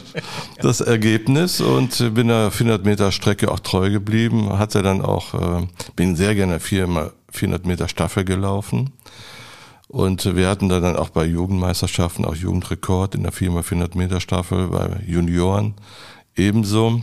[0.62, 4.58] das Ergebnis und bin der 400 Meter Strecke auch treu geblieben.
[4.58, 8.92] Hatte dann auch, äh, bin sehr gerne viermal 400 Meter Staffel gelaufen.
[9.88, 15.02] Und wir hatten dann auch bei Jugendmeisterschaften auch Jugendrekord in der 4x400 Meter Staffel bei
[15.06, 15.76] Junioren
[16.36, 17.02] ebenso.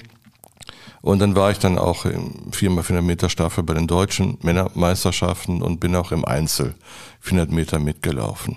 [1.07, 5.79] Und dann war ich dann auch im 4x400 Meter Staffel bei den deutschen Männermeisterschaften und
[5.79, 6.75] bin auch im Einzel
[7.21, 8.57] 400 Meter mitgelaufen.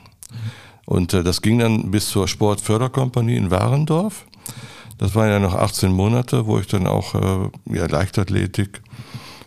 [0.88, 4.26] Und äh, das ging dann bis zur Sportförderkompanie in Warendorf.
[4.98, 8.82] Das waren ja noch 18 Monate, wo ich dann auch äh, ja, Leichtathletik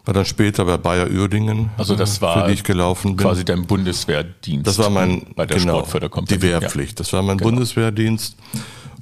[0.05, 3.25] war dann später bei Bayer Uerdingen, also das äh, war für die ich gelaufen bin.
[3.25, 4.67] Quasi dein Bundeswehrdienst.
[4.67, 6.41] Das war mein bei der genau, Sportförderkompanie.
[6.41, 6.99] Die Wehrpflicht.
[6.99, 7.51] Das war mein genau.
[7.51, 8.37] Bundeswehrdienst.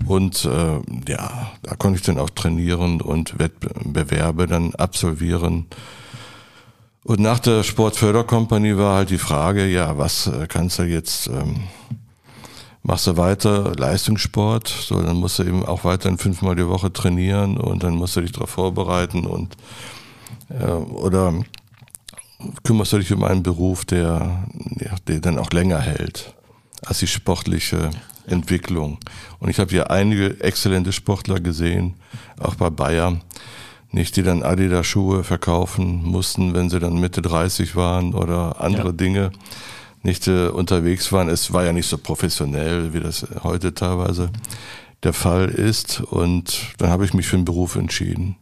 [0.07, 5.67] Und äh, ja, da konnte ich dann auch trainieren und Wettbewerbe dann absolvieren.
[7.05, 11.61] Und nach der Sportförderkompanie war halt die Frage, ja, was äh, kannst du jetzt, ähm,
[12.83, 17.57] machst du weiter Leistungssport, so dann musst du eben auch weiterhin fünfmal die Woche trainieren
[17.57, 19.57] und dann musst du dich darauf vorbereiten und
[20.49, 21.35] äh, oder
[22.65, 24.45] kümmerst du dich um einen Beruf, der,
[24.79, 26.35] ja, der dann auch länger hält
[26.85, 27.91] als die sportliche
[28.31, 28.99] Entwicklung.
[29.39, 31.95] Und ich habe hier einige exzellente Sportler gesehen,
[32.39, 33.21] auch bei Bayer,
[33.93, 38.89] nicht die dann Adidas Schuhe verkaufen mussten, wenn sie dann Mitte 30 waren oder andere
[38.89, 38.93] ja.
[38.93, 39.33] Dinge
[40.03, 41.29] nicht äh, unterwegs waren.
[41.29, 44.31] Es war ja nicht so professionell, wie das heute teilweise
[45.03, 46.01] der Fall ist.
[46.01, 48.37] Und dann habe ich mich für den Beruf entschieden.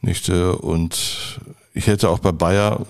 [0.00, 1.40] Nicht, äh, und
[1.74, 2.86] ich hätte auch bei Bayer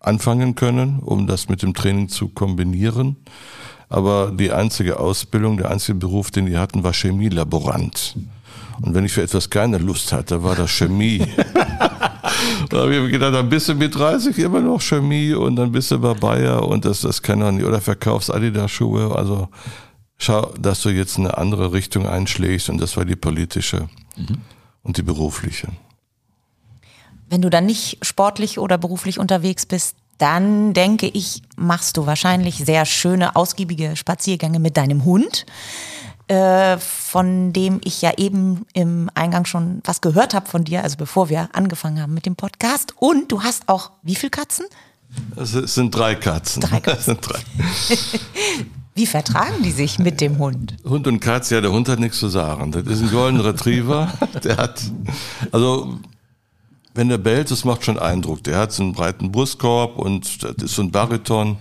[0.00, 3.16] anfangen können, um das mit dem Training zu kombinieren.
[3.92, 8.16] Aber die einzige Ausbildung, der einzige Beruf, den die hatten, war Chemielaborant.
[8.80, 11.18] Und wenn ich für etwas keine Lust hatte, war das Chemie.
[12.70, 15.72] da habe ich mir gedacht, dann bist du mit 30 immer noch Chemie und dann
[15.72, 17.66] bist du bei Bayer und das, das kann doch nicht.
[17.66, 19.14] Oder verkaufst Adidas-Schuhe.
[19.14, 19.50] Also
[20.16, 24.38] schau, dass du jetzt eine andere Richtung einschlägst und das war die politische mhm.
[24.84, 25.68] und die berufliche.
[27.28, 32.58] Wenn du dann nicht sportlich oder beruflich unterwegs bist, dann denke ich, machst du wahrscheinlich
[32.64, 35.46] sehr schöne, ausgiebige Spaziergänge mit deinem Hund,
[36.28, 40.96] äh, von dem ich ja eben im Eingang schon was gehört habe von dir, also
[40.96, 42.94] bevor wir angefangen haben mit dem Podcast.
[43.00, 44.66] Und du hast auch wie viele Katzen?
[45.34, 46.62] Es sind drei Katzen.
[46.62, 47.18] Drei Katzen.
[47.20, 47.40] drei.
[48.94, 50.76] Wie vertragen die sich mit dem Hund?
[50.84, 52.72] Hund und Katze, ja, der Hund hat nichts zu sagen.
[52.72, 54.12] Das ist ein Golden Retriever.
[54.44, 54.82] Der hat,
[55.50, 55.98] also
[56.94, 58.44] wenn der bellt, das macht schon Eindruck.
[58.44, 61.56] Der hat so einen breiten Brustkorb und das ist so ein Bariton.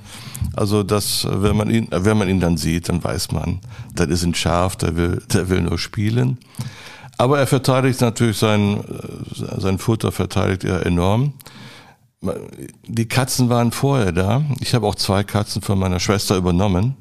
[0.55, 3.59] Also das, wenn man ihn, wenn man ihn dann sieht, dann weiß man,
[3.95, 6.37] das ist ein Schaf, der will, der will nur spielen.
[7.17, 8.83] Aber er verteidigt natürlich sein,
[9.57, 11.33] sein Futter verteidigt er enorm.
[12.87, 14.43] Die Katzen waren vorher da.
[14.59, 16.97] Ich habe auch zwei Katzen von meiner Schwester übernommen,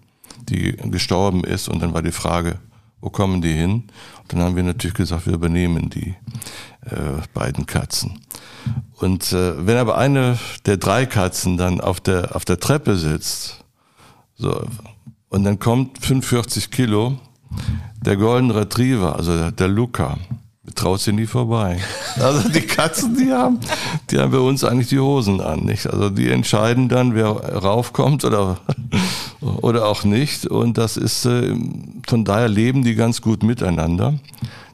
[0.49, 1.69] die gestorben ist.
[1.69, 2.59] Und dann war die Frage,
[3.01, 3.85] wo kommen die hin?
[4.23, 6.15] Und dann haben wir natürlich gesagt, wir übernehmen die
[6.87, 8.21] äh, beiden Katzen.
[8.97, 13.65] Und äh, wenn aber eine der drei Katzen dann auf der, auf der Treppe sitzt,
[14.37, 14.63] so,
[15.29, 17.19] und dann kommt 45 Kilo
[18.01, 20.19] der Golden Retriever, also der, der Luca,
[20.75, 21.79] traut sie nie vorbei.
[22.21, 23.61] Also die Katzen, die haben,
[24.11, 25.87] die haben bei uns eigentlich die Hosen an, nicht?
[25.87, 28.59] Also die entscheiden dann, wer raufkommt oder,
[29.41, 30.47] oder auch nicht.
[30.47, 31.55] Und das ist, äh,
[32.07, 34.19] von daher leben die ganz gut miteinander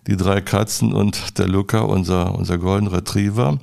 [0.07, 3.59] die drei Katzen und der Luca, unser, unser Golden Retriever.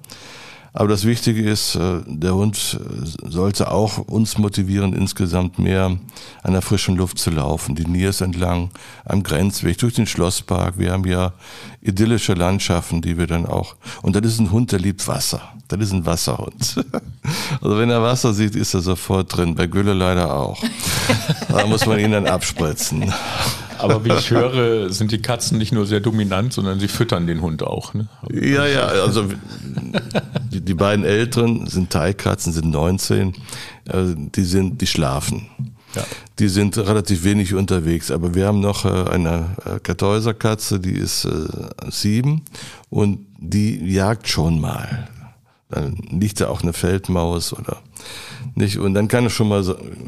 [0.76, 5.98] Aber das Wichtige ist, äh, der Hund äh, sollte auch uns motivieren, insgesamt mehr
[6.42, 7.76] an der frischen Luft zu laufen.
[7.76, 8.72] Die Niers entlang,
[9.06, 10.80] am Grenzweg, durch den Schlosspark.
[10.80, 11.34] Wir haben ja
[11.82, 13.76] idyllische Landschaften, die wir dann auch.
[14.02, 15.42] Und das ist ein Hund, der liebt Wasser.
[15.68, 16.84] Das ist ein Wasserhund.
[17.62, 19.56] Also wenn er Wasser sieht, ist er sofort drin.
[19.56, 20.62] Bei Gülle leider auch.
[21.48, 23.14] Da muss man ihn dann abspritzen.
[23.84, 27.42] Aber wie ich höre, sind die Katzen nicht nur sehr dominant, sondern sie füttern den
[27.42, 27.94] Hund auch.
[27.94, 28.08] Ne?
[28.32, 29.26] Ja, ja, also
[30.52, 33.34] die, die beiden Älteren sind Teilkatzen, sind 19,
[33.88, 35.48] also die sind, die schlafen.
[35.96, 36.04] Ja.
[36.40, 41.26] Die sind relativ wenig unterwegs, aber wir haben noch äh, eine äh, Kartäuserkatze, die ist
[41.26, 41.30] äh,
[41.92, 42.44] sieben
[42.90, 45.10] und die jagt schon mal.
[45.70, 47.82] Dann liegt da auch eine Feldmaus oder
[48.56, 48.78] nicht.
[48.78, 49.64] Und dann kann es schon mal,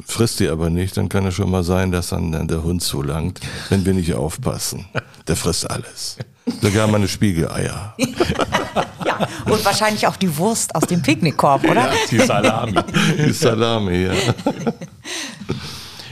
[0.06, 3.40] frisst die aber nicht, dann kann es schon mal sein, dass dann der Hund zulangt,
[3.70, 4.86] wenn wir nicht aufpassen.
[5.28, 6.18] Der frisst alles.
[6.62, 7.96] Sogar meine Spiegeleier.
[9.06, 11.88] ja, und wahrscheinlich auch die Wurst aus dem Picknickkorb, oder?
[11.88, 12.80] Ja, die Salami.
[13.18, 14.14] Die Salami, ja.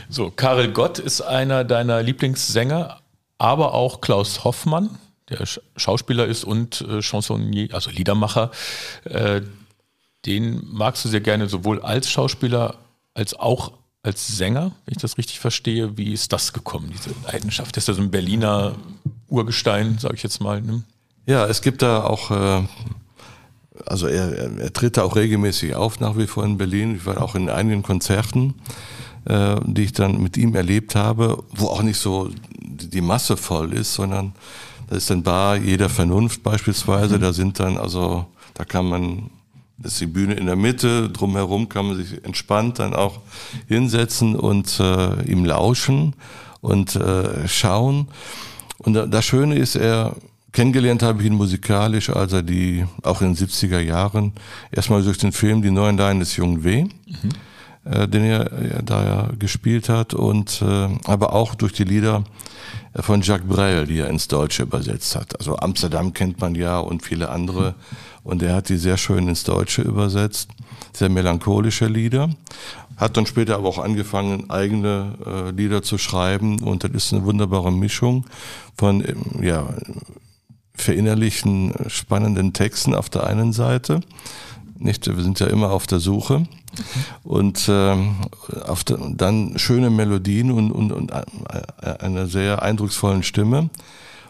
[0.10, 3.00] So, Karel Gott ist einer deiner Lieblingssänger,
[3.38, 4.90] aber auch Klaus Hoffmann
[5.30, 5.46] der
[5.78, 8.52] Schauspieler ist und äh, Chansonnier, also Liedermacher,
[9.06, 9.42] äh,
[10.26, 12.76] den magst du sehr gerne sowohl als Schauspieler
[13.14, 15.98] als auch als Sänger, wenn ich das richtig verstehe.
[15.98, 17.76] Wie ist das gekommen, diese Leidenschaft?
[17.78, 18.76] Das ist ja so ein Berliner
[19.30, 20.62] Urgestein, sage ich jetzt mal.
[20.62, 20.84] Ne?
[21.26, 22.64] Ja, es gibt da auch, äh,
[23.86, 26.98] also er, er, er, tritt da auch regelmäßig auf, nach wie vor in Berlin.
[26.98, 28.56] Ich war auch in einigen Konzerten,
[29.24, 33.72] äh, die ich dann mit ihm erlebt habe, wo auch nicht so die Masse voll
[33.72, 34.34] ist, sondern
[34.90, 37.18] da ist dann Bar jeder Vernunft beispielsweise.
[37.18, 37.22] Mhm.
[37.22, 39.30] Da sind dann, also da kann man,
[39.84, 43.20] ist die Bühne in der Mitte, drumherum kann man sich entspannt dann auch
[43.68, 46.16] hinsetzen und äh, ihm lauschen
[46.62, 48.08] und äh, schauen.
[48.78, 50.16] Und das Schöne ist, er
[50.52, 54.34] kennengelernt habe ich ihn musikalisch, als er die, auch in den 70er Jahren,
[54.72, 56.84] erstmal durch den Film Die neuen Leiden des jungen W.
[56.84, 56.90] Mhm
[57.86, 62.24] äh, den er, er da ja gespielt hat und äh, aber auch durch die Lieder
[63.02, 65.38] von Jacques Brel, die er ins Deutsche übersetzt hat.
[65.40, 67.76] Also Amsterdam kennt man ja und viele andere.
[68.24, 70.50] Und er hat die sehr schön ins Deutsche übersetzt.
[70.94, 72.30] Sehr melancholische Lieder.
[72.98, 76.62] Hat dann später aber auch angefangen, eigene äh, Lieder zu schreiben.
[76.62, 78.26] Und das ist eine wunderbare Mischung
[78.78, 79.68] von, ähm, ja,
[80.76, 84.02] verinnerlichen, spannenden Texten auf der einen Seite
[84.78, 85.08] Nicht?
[85.08, 86.46] Wir sind ja immer auf der Suche
[87.24, 88.16] und ähm,
[88.66, 91.12] auf der, dann schöne Melodien und, und, und
[91.82, 93.70] eine sehr eindrucksvollen Stimme.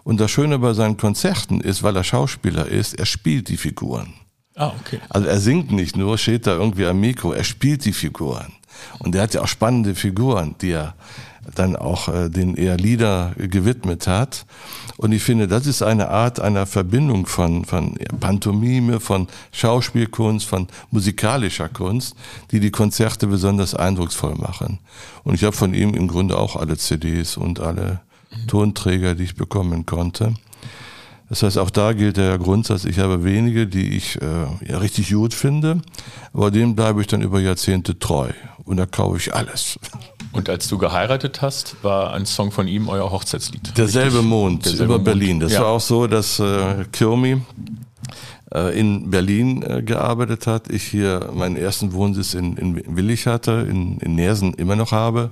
[0.03, 4.13] Und das Schöne bei seinen Konzerten ist, weil er Schauspieler ist, er spielt die Figuren.
[4.55, 4.99] Ah, okay.
[5.09, 8.51] Also er singt nicht nur, steht da irgendwie am Mikro, er spielt die Figuren.
[8.99, 10.95] Und er hat ja auch spannende Figuren, die er
[11.55, 14.45] dann auch äh, den eher Lieder gewidmet hat.
[14.97, 20.67] Und ich finde, das ist eine Art einer Verbindung von, von Pantomime, von Schauspielkunst, von
[20.91, 22.15] musikalischer Kunst,
[22.51, 24.79] die die Konzerte besonders eindrucksvoll machen.
[25.23, 28.01] Und ich habe von ihm im Grunde auch alle CDs und alle
[28.47, 30.33] Tonträger, die ich bekommen konnte.
[31.29, 35.11] Das heißt, auch da gilt der Grundsatz, ich habe wenige, die ich äh, ja richtig
[35.11, 35.81] gut finde,
[36.31, 38.29] aber denen bleibe ich dann über Jahrzehnte treu.
[38.65, 39.79] Und da kaufe ich alles.
[40.33, 43.77] Und als du geheiratet hast, war ein Song von ihm euer Hochzeitslied.
[43.77, 44.29] Derselbe richtig?
[44.29, 45.05] Mond Derselbe über Mond.
[45.05, 45.39] Berlin.
[45.39, 45.61] Das ja.
[45.61, 47.41] war auch so, dass äh, Kirmi
[48.53, 50.69] äh, in Berlin äh, gearbeitet hat.
[50.69, 55.29] Ich hier meinen ersten Wohnsitz in, in Willig hatte, in, in Nersen immer noch habe.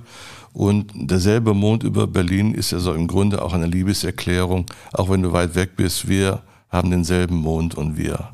[0.52, 5.32] Und derselbe Mond über Berlin ist also im Grunde auch eine Liebeserklärung, auch wenn du
[5.32, 6.08] weit weg bist.
[6.08, 8.30] Wir haben denselben Mond und wir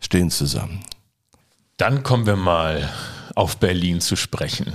[0.00, 0.80] stehen zusammen.
[1.76, 2.90] Dann kommen wir mal
[3.34, 4.72] auf Berlin zu sprechen.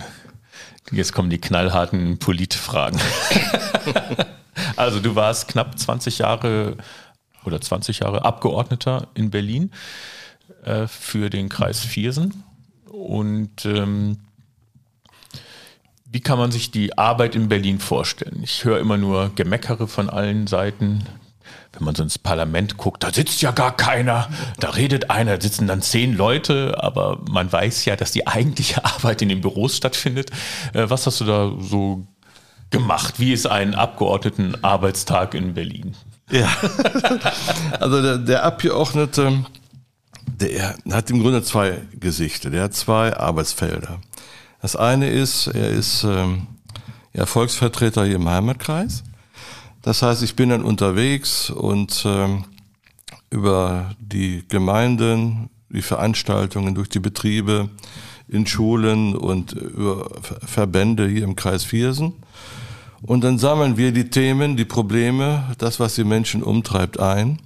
[0.91, 2.99] Jetzt kommen die knallharten Politfragen.
[4.75, 6.77] also du warst knapp 20 Jahre
[7.43, 9.71] oder 20 Jahre Abgeordneter in Berlin
[10.63, 12.43] äh, für den Kreis Viersen.
[12.85, 14.17] Und ähm,
[16.05, 18.39] wie kann man sich die Arbeit in Berlin vorstellen?
[18.43, 21.03] Ich höre immer nur Gemeckere von allen Seiten.
[21.77, 25.41] Wenn man so ins Parlament guckt, da sitzt ja gar keiner, da redet einer, da
[25.41, 29.77] sitzen dann zehn Leute, aber man weiß ja, dass die eigentliche Arbeit in den Büros
[29.77, 30.31] stattfindet.
[30.73, 32.07] Äh, was hast du da so
[32.69, 33.19] gemacht?
[33.19, 35.95] Wie ist ein Abgeordnetenarbeitstag in Berlin?
[36.31, 36.49] Ja,
[37.79, 39.45] also der, der Abgeordnete,
[40.25, 44.01] der hat im Grunde zwei Gesichter, der hat zwei Arbeitsfelder.
[44.61, 46.47] Das eine ist, er ist ähm,
[47.13, 49.03] ja, Volksvertreter hier im Heimatkreis.
[49.87, 52.43] Das heißt, ich bin dann unterwegs und ähm,
[53.29, 57.69] über die Gemeinden, die Veranstaltungen, durch die Betriebe,
[58.27, 60.09] in Schulen und über
[60.45, 62.11] Verbände hier im Kreis Viersen.
[63.01, 67.39] Und dann sammeln wir die Themen, die Probleme, das, was die Menschen umtreibt, ein.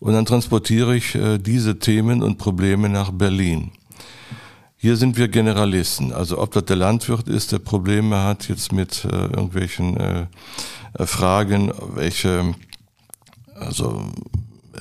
[0.00, 3.70] Und dann transportiere ich äh, diese Themen und Probleme nach Berlin.
[4.78, 6.12] Hier sind wir Generalisten.
[6.12, 10.26] Also ob das der Landwirt ist, der Probleme hat jetzt mit äh, irgendwelchen äh,
[10.98, 12.54] äh, Fragen, welche,
[13.54, 14.04] also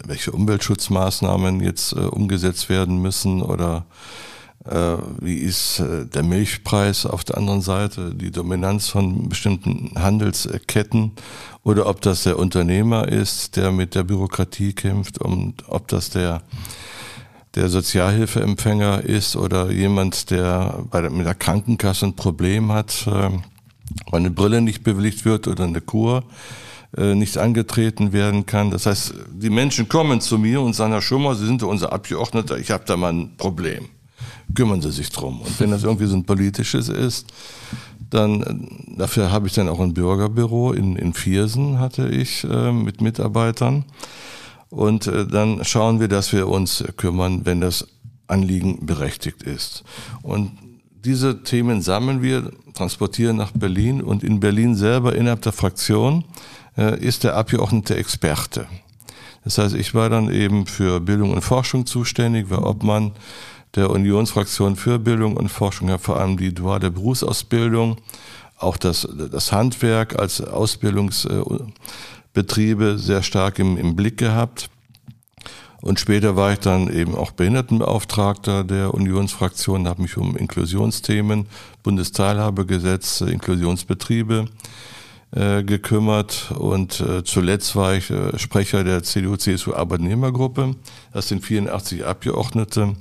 [0.05, 3.85] welche Umweltschutzmaßnahmen jetzt äh, umgesetzt werden müssen oder
[4.65, 11.13] äh, wie ist äh, der Milchpreis auf der anderen Seite, die Dominanz von bestimmten Handelsketten
[11.63, 16.41] oder ob das der Unternehmer ist, der mit der Bürokratie kämpft und ob das der
[17.55, 23.29] der Sozialhilfeempfänger ist oder jemand, der bei der, mit der Krankenkasse ein Problem hat, äh,
[24.11, 26.23] weil eine Brille nicht bewilligt wird oder eine Kur
[26.97, 28.71] äh, nicht angetreten werden kann.
[28.71, 32.57] Das heißt, die Menschen kommen zu mir und sagen, Herr Schummer, Sie sind unser Abgeordneter,
[32.57, 33.89] ich habe da mal ein Problem.
[34.53, 35.41] Kümmern Sie sich drum.
[35.41, 37.27] Und wenn das irgendwie so ein politisches ist,
[38.09, 42.71] dann äh, dafür habe ich dann auch ein Bürgerbüro in, in Viersen hatte ich äh,
[42.71, 43.85] mit Mitarbeitern.
[44.75, 47.87] Und äh, dann schauen wir, dass wir uns kümmern, wenn das
[48.27, 49.85] Anliegen berechtigt ist.
[50.21, 50.51] Und
[51.05, 56.25] diese Themen sammeln wir, transportieren nach Berlin und in Berlin selber innerhalb der Fraktion
[56.77, 58.67] äh, ist der Abgeordnete Experte.
[59.45, 63.13] Das heißt, ich war dann eben für Bildung und Forschung zuständig, war Obmann
[63.75, 67.95] der Unionsfraktion für Bildung und Forschung, ja vor allem die duale Berufsausbildung,
[68.57, 71.25] auch das, das Handwerk als Ausbildungs-
[72.35, 74.69] Betriebe sehr stark im, im Blick gehabt.
[75.81, 81.47] Und später war ich dann eben auch Behindertenbeauftragter der Unionsfraktion, habe mich um Inklusionsthemen,
[81.83, 84.45] Bundesteilhabegesetz, Inklusionsbetriebe
[85.31, 86.51] äh, gekümmert.
[86.57, 90.75] Und äh, zuletzt war ich äh, Sprecher der CDU-CSU-Arbeitnehmergruppe.
[91.13, 92.95] Das sind 84 Abgeordnete,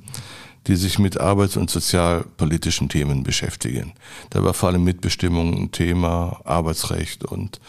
[0.67, 3.93] die sich mit arbeits- und sozialpolitischen Themen beschäftigen.
[4.31, 7.61] Da war vor allem Mitbestimmung ein Thema, Arbeitsrecht und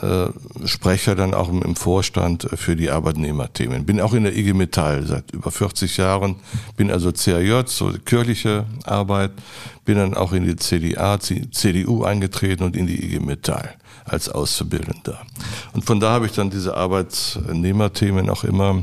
[0.00, 0.28] äh,
[0.66, 3.86] Sprecher dann auch im Vorstand für die Arbeitnehmerthemen.
[3.86, 6.36] Bin auch in der IG Metall seit über 40 Jahren,
[6.76, 9.32] bin also CAJ, so kirchliche Arbeit,
[9.84, 15.20] bin dann auch in die CDA, CDU eingetreten und in die IG Metall als Auszubildender.
[15.72, 18.82] Und von da habe ich dann diese Arbeitnehmerthemen auch immer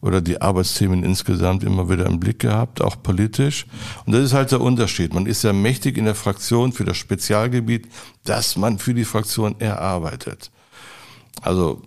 [0.00, 3.66] oder die Arbeitsthemen insgesamt immer wieder im Blick gehabt, auch politisch.
[4.06, 5.12] Und das ist halt der Unterschied.
[5.12, 7.88] Man ist ja mächtig in der Fraktion für das Spezialgebiet,
[8.24, 10.50] das man für die Fraktion erarbeitet.
[11.42, 11.82] Also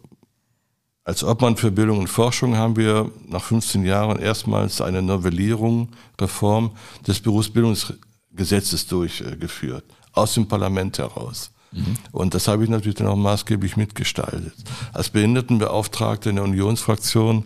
[1.05, 5.89] als Obmann für Bildung und Forschung haben wir nach 15 Jahren erstmals eine Novellierung,
[6.19, 6.71] Reform
[7.05, 9.83] des Berufsbildungsgesetzes durchgeführt,
[10.13, 11.51] aus dem Parlament heraus.
[11.73, 11.97] Mhm.
[12.11, 14.53] Und das habe ich natürlich dann auch maßgeblich mitgestaltet.
[14.93, 17.45] Als Behindertenbeauftragte in der Unionsfraktion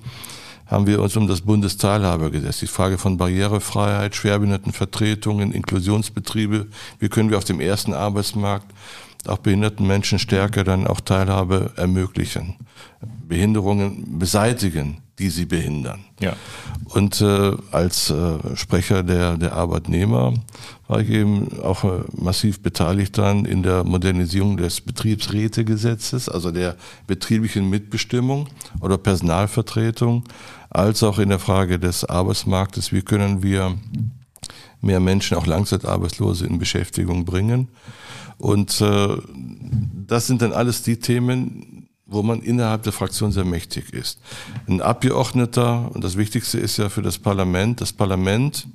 [0.68, 6.68] haben wir uns um das Bundesteilhabegesetz, die Frage von Barrierefreiheit, Schwerbehindertenvertretungen, Inklusionsbetriebe,
[7.00, 8.68] wie können wir auf dem ersten Arbeitsmarkt
[9.26, 12.56] auch behinderten Menschen stärker dann auch Teilhabe ermöglichen,
[13.28, 16.06] Behinderungen beseitigen, die sie behindern.
[16.20, 16.34] Ja.
[16.86, 20.34] Und äh, als äh, Sprecher der, der Arbeitnehmer
[20.88, 26.76] war ich eben auch äh, massiv beteiligt dann in der Modernisierung des Betriebsrätegesetzes, also der
[27.08, 28.48] betrieblichen Mitbestimmung
[28.80, 30.24] oder Personalvertretung,
[30.70, 33.76] als auch in der Frage des Arbeitsmarktes, wie können wir
[34.82, 37.70] mehr Menschen, auch Langzeitarbeitslose, in Beschäftigung bringen.
[38.38, 39.18] Und äh,
[40.08, 44.20] das sind dann alles die Themen, wo man innerhalb der Fraktion sehr mächtig ist.
[44.68, 48.68] Ein Abgeordneter, und das Wichtigste ist ja für das Parlament, das Parlament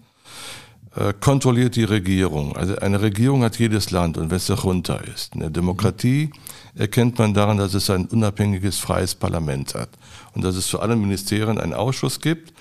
[0.94, 2.54] äh, kontrolliert die Regierung.
[2.54, 5.32] Also eine Regierung hat jedes Land und wenn es darunter ist.
[5.34, 6.30] Eine Demokratie
[6.74, 9.88] erkennt man daran, dass es ein unabhängiges, freies Parlament hat.
[10.34, 12.52] Und dass es zu allen Ministerien einen Ausschuss gibt,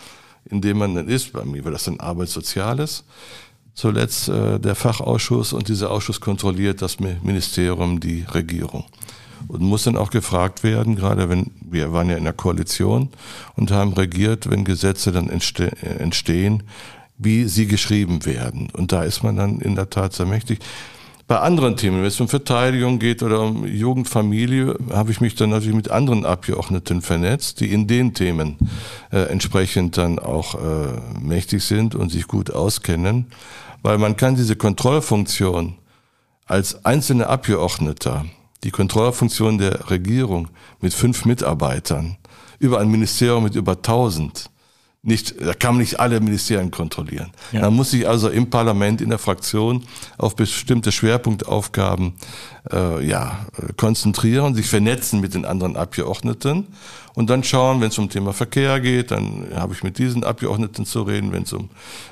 [0.45, 3.03] in dem man dann ist, bei mir war das dann Arbeitssoziales,
[3.73, 8.85] zuletzt äh, der Fachausschuss und dieser Ausschuss kontrolliert das Ministerium, die Regierung.
[9.47, 13.09] Und muss dann auch gefragt werden, gerade wenn wir waren ja in der Koalition
[13.55, 16.63] und haben regiert, wenn Gesetze dann entste entstehen,
[17.17, 18.69] wie sie geschrieben werden.
[18.73, 20.59] Und da ist man dann in der Tat sehr mächtig.
[21.27, 25.51] Bei anderen Themen, wenn es um Verteidigung geht oder um Jugendfamilie, habe ich mich dann
[25.51, 28.57] natürlich mit anderen Abgeordneten vernetzt, die in den Themen
[29.11, 33.27] äh, entsprechend dann auch äh, mächtig sind und sich gut auskennen
[33.81, 35.75] weil man kann diese Kontrollfunktion
[36.45, 38.25] als einzelne Abgeordneter,
[38.63, 40.49] die Kontrollfunktion der Regierung
[40.79, 42.17] mit fünf Mitarbeitern,
[42.59, 44.50] über ein Ministerium mit über tausend,
[45.03, 47.31] nicht, da kann man nicht alle Ministerien kontrollieren.
[47.51, 47.61] Ja.
[47.61, 49.83] Man muss sich also im Parlament, in der Fraktion
[50.17, 52.13] auf bestimmte Schwerpunktaufgaben
[52.71, 53.45] äh, ja,
[53.77, 56.67] konzentrieren, sich vernetzen mit den anderen Abgeordneten
[57.13, 60.85] und dann schauen, wenn es um Thema Verkehr geht, dann habe ich mit diesen Abgeordneten
[60.85, 61.69] zu reden, wenn es um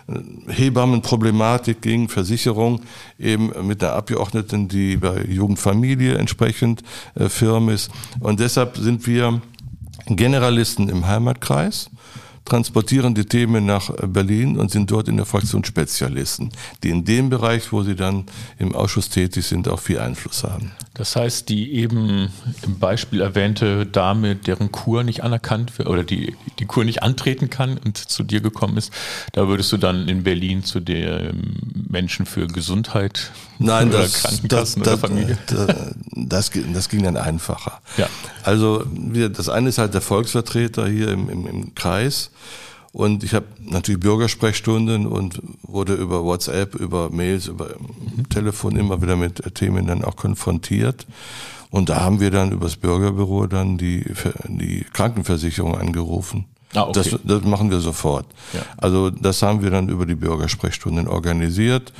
[0.07, 2.81] äh, Hebammenproblematik ging, Versicherung,
[3.17, 6.83] eben mit der Abgeordneten, die bei Jugendfamilie entsprechend
[7.15, 7.91] äh, firm ist.
[8.19, 9.41] Und deshalb sind wir
[10.07, 11.89] Generalisten im Heimatkreis
[12.49, 16.51] transportieren die Themen nach Berlin und sind dort in der Fraktion Spezialisten,
[16.83, 18.25] die in dem Bereich, wo sie dann
[18.57, 20.71] im Ausschuss tätig sind, auch viel Einfluss haben.
[20.93, 22.29] Das heißt, die eben
[22.63, 27.49] im Beispiel erwähnte Dame, deren Kur nicht anerkannt wird oder die die Kur nicht antreten
[27.49, 28.91] kann und zu dir gekommen ist,
[29.33, 31.55] da würdest du dann in Berlin zu den
[31.89, 35.37] Menschen für Gesundheit Nein, oder das, Krankenkassen das, oder Familie?
[35.49, 37.81] Das, das, das, ging dann einfacher.
[37.97, 38.07] Ja.
[38.43, 42.31] Also wir, das eine ist halt der Volksvertreter hier im, im, im Kreis
[42.91, 47.75] und ich habe natürlich Bürgersprechstunden und wurde über WhatsApp, über Mails, über
[48.29, 51.05] Telefon immer wieder mit Themen dann auch konfrontiert.
[51.69, 54.03] Und da haben wir dann übers Bürgerbüro dann die,
[54.47, 56.45] die Krankenversicherung angerufen.
[56.73, 56.93] Ah, okay.
[56.93, 58.25] das, das machen wir sofort.
[58.53, 58.61] Ja.
[58.77, 61.93] Also das haben wir dann über die Bürgersprechstunden organisiert.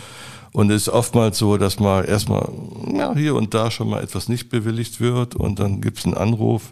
[0.52, 2.50] Und es ist oftmals so, dass mal erstmal
[2.92, 6.16] ja, hier und da schon mal etwas nicht bewilligt wird und dann gibt es einen
[6.16, 6.64] Anruf.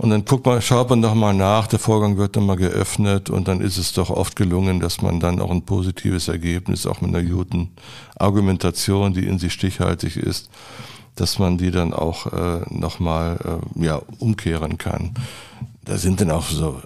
[0.00, 3.28] Und dann guckt man, schaut man doch mal nach, der Vorgang wird dann mal geöffnet
[3.28, 7.02] und dann ist es doch oft gelungen, dass man dann auch ein positives Ergebnis, auch
[7.02, 7.72] mit einer guten
[8.18, 10.48] Argumentation, die in sich stichhaltig ist,
[11.16, 15.12] dass man die dann auch äh, nochmal äh, ja, umkehren kann.
[15.84, 16.80] Da sind dann auch so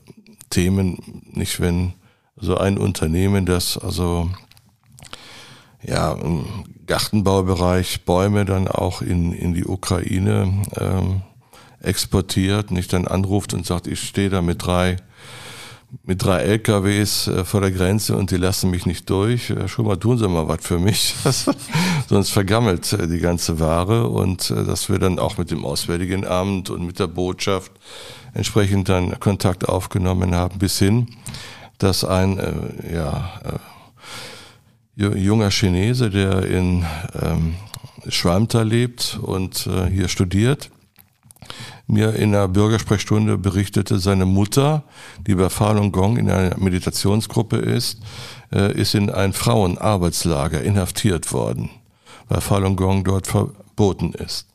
[0.50, 0.98] Themen,
[1.30, 1.92] nicht wenn
[2.34, 4.28] so ein Unternehmen, das also
[5.86, 6.46] ja im
[6.88, 11.22] Gartenbaubereich Bäume dann auch in, in die Ukraine ähm,
[11.84, 14.96] exportiert, nicht dann anruft und sagt, ich stehe da mit drei
[16.02, 19.50] mit drei LKWs äh, vor der Grenze und die lassen mich nicht durch.
[19.50, 21.14] Äh, schon mal tun sie mal was für mich.
[22.08, 26.70] Sonst vergammelt äh, die ganze Ware und dass wir dann auch mit dem Auswärtigen Amt
[26.70, 27.72] und mit der Botschaft
[28.32, 31.06] entsprechend dann Kontakt aufgenommen haben, bis hin,
[31.78, 32.40] dass ein
[32.92, 33.40] ja,
[34.96, 36.84] junger Chinese, der in
[37.20, 37.54] ähm,
[38.08, 40.70] Schwalmtal lebt und hier studiert,
[41.86, 44.84] mir in einer Bürgersprechstunde berichtete, seine Mutter,
[45.26, 48.00] die bei Falun Gong in einer Meditationsgruppe ist,
[48.52, 51.70] äh, ist in ein Frauenarbeitslager inhaftiert worden,
[52.28, 54.46] weil Falun Gong dort verboten ist.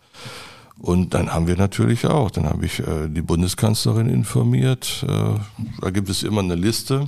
[0.79, 5.05] Und dann haben wir natürlich auch, dann habe ich äh, die Bundeskanzlerin informiert.
[5.07, 5.39] Äh,
[5.81, 7.05] da gibt es immer eine Liste,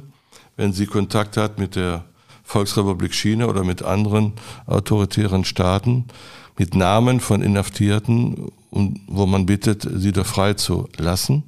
[0.58, 2.04] wenn sie Kontakt hat mit der
[2.44, 4.34] Volksrepublik China oder mit anderen
[4.66, 6.06] autoritären Staaten,
[6.58, 11.44] mit Namen von Inhaftierten wo man bittet, sie doch frei zu lassen.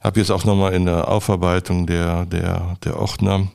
[0.00, 3.48] Habe jetzt auch nochmal in der Aufarbeitung der, der, der Ordner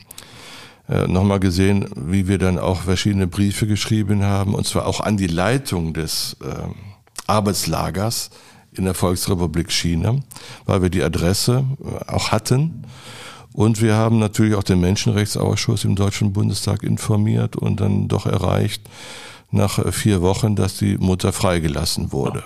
[0.90, 5.16] äh, nochmal gesehen, wie wir dann auch verschiedene Briefe geschrieben haben, und zwar auch an
[5.16, 6.48] die Leitung des äh,
[7.28, 8.32] Arbeitslagers
[8.74, 10.18] in der Volksrepublik China,
[10.66, 12.86] weil wir die Adresse äh, auch hatten.
[13.54, 18.82] Und wir haben natürlich auch den Menschenrechtsausschuss im Deutschen Bundestag informiert und dann doch erreicht
[19.52, 22.44] nach äh, vier Wochen, dass die Mutter freigelassen wurde.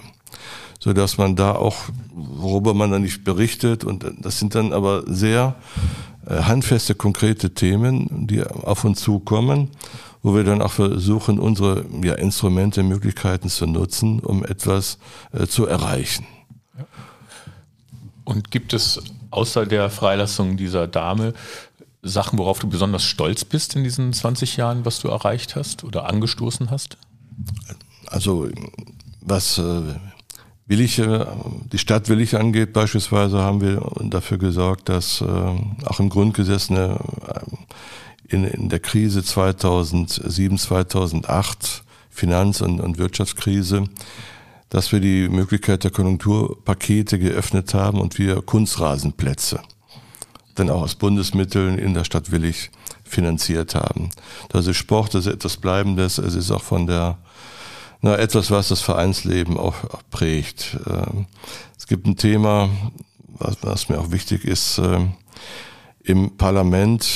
[0.85, 1.75] So dass man da auch,
[2.13, 5.55] worüber man dann nicht berichtet, und äh, das sind dann aber sehr
[6.27, 9.69] handfeste, konkrete Themen, die auf uns zukommen
[10.25, 14.97] wo wir dann auch versuchen, unsere ja, Instrumente, Möglichkeiten zu nutzen, um etwas
[15.33, 16.25] äh, zu erreichen.
[18.23, 21.35] Und gibt es außer der Freilassung dieser Dame
[22.01, 26.09] Sachen, worauf du besonders stolz bist in diesen 20 Jahren, was du erreicht hast oder
[26.09, 26.97] angestoßen hast?
[28.07, 28.49] Also
[29.21, 29.81] was äh,
[30.67, 36.71] Willig, die Stadt Willig angeht beispielsweise, haben wir dafür gesorgt, dass äh, auch im Grundgesetz
[36.71, 36.99] eine
[38.27, 43.83] in, in der Krise 2007, 2008, Finanz- und, und Wirtschaftskrise,
[44.69, 49.59] dass wir die Möglichkeit der Konjunkturpakete geöffnet haben und wir Kunstrasenplätze
[50.55, 52.71] dann auch aus Bundesmitteln in der Stadt Willig
[53.03, 54.09] finanziert haben.
[54.49, 57.17] Das ist Sport, das ist etwas Bleibendes, es ist auch von der,
[58.05, 60.77] na, etwas, was das Vereinsleben auch, auch prägt.
[60.85, 61.25] Ähm,
[61.75, 62.69] es gibt ein Thema,
[63.29, 65.13] was, was mir auch wichtig ist, ähm,
[66.03, 67.07] im Parlament,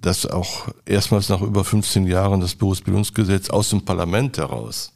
[0.00, 4.94] das auch erstmals nach über 15 Jahren das Berufsbildungsgesetz aus dem Parlament heraus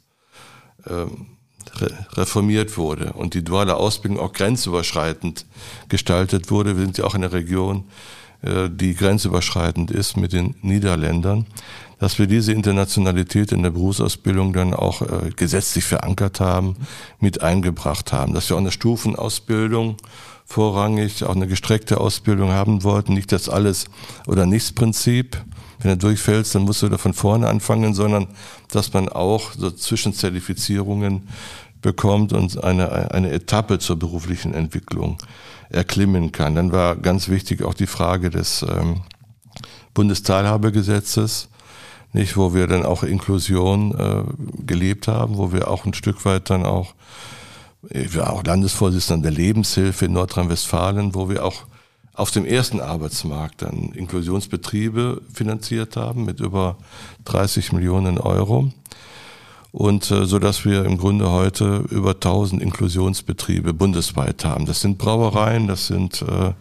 [0.89, 1.27] ähm,
[2.15, 5.45] reformiert wurde und die duale Ausbildung auch grenzüberschreitend
[5.91, 6.79] gestaltet wurde.
[6.79, 7.85] Wir sind ja auch in einer Region,
[8.41, 11.45] äh, die grenzüberschreitend ist mit den Niederländern,
[11.99, 16.77] dass wir diese Internationalität in der Berufsausbildung dann auch äh, gesetzlich verankert haben,
[17.21, 19.97] mit eingebracht haben, dass wir auch eine Stufenausbildung
[20.45, 23.15] vorrangig auch eine gestreckte Ausbildung haben wollten.
[23.15, 23.87] Nicht das alles
[24.27, 25.43] oder nichts Prinzip.
[25.81, 28.29] Wenn du durchfällst, dann musst du da von vorne anfangen, sondern
[28.71, 31.29] dass man auch so Zwischenzertifizierungen
[31.83, 35.19] bekommt und eine, eine Etappe zur beruflichen Entwicklung
[35.69, 36.55] erklimmen kann.
[36.55, 39.03] Dann war ganz wichtig auch die Frage des ähm,
[39.93, 41.49] Bundesteilhabegesetzes,
[42.15, 46.49] nicht, wo wir dann auch Inklusion äh, gelebt haben, wo wir auch ein Stück weit
[46.51, 46.95] dann auch
[47.91, 51.65] ich war auch Landesvorsitzender der Lebenshilfe in Nordrhein-Westfalen, wo wir auch
[52.15, 56.77] auf dem ersten Arbeitsmarkt dann Inklusionsbetriebe finanziert haben mit über
[57.25, 58.71] 30 Millionen Euro.
[59.73, 64.67] Und äh, so dass wir im Grunde heute über 1000 Inklusionsbetriebe bundesweit haben.
[64.67, 66.53] Das sind Brauereien, das sind äh,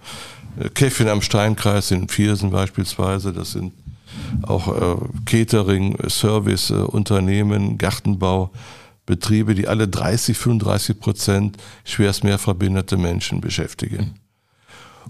[0.69, 3.73] Käffchen am Steinkreis in Viersen beispielsweise, das sind
[4.43, 4.95] auch äh,
[5.25, 8.51] Catering, Service, äh, Unternehmen, Gartenbau,
[9.05, 14.15] Betriebe, die alle 30, 35 Prozent schwerst mehr verbindete Menschen beschäftigen.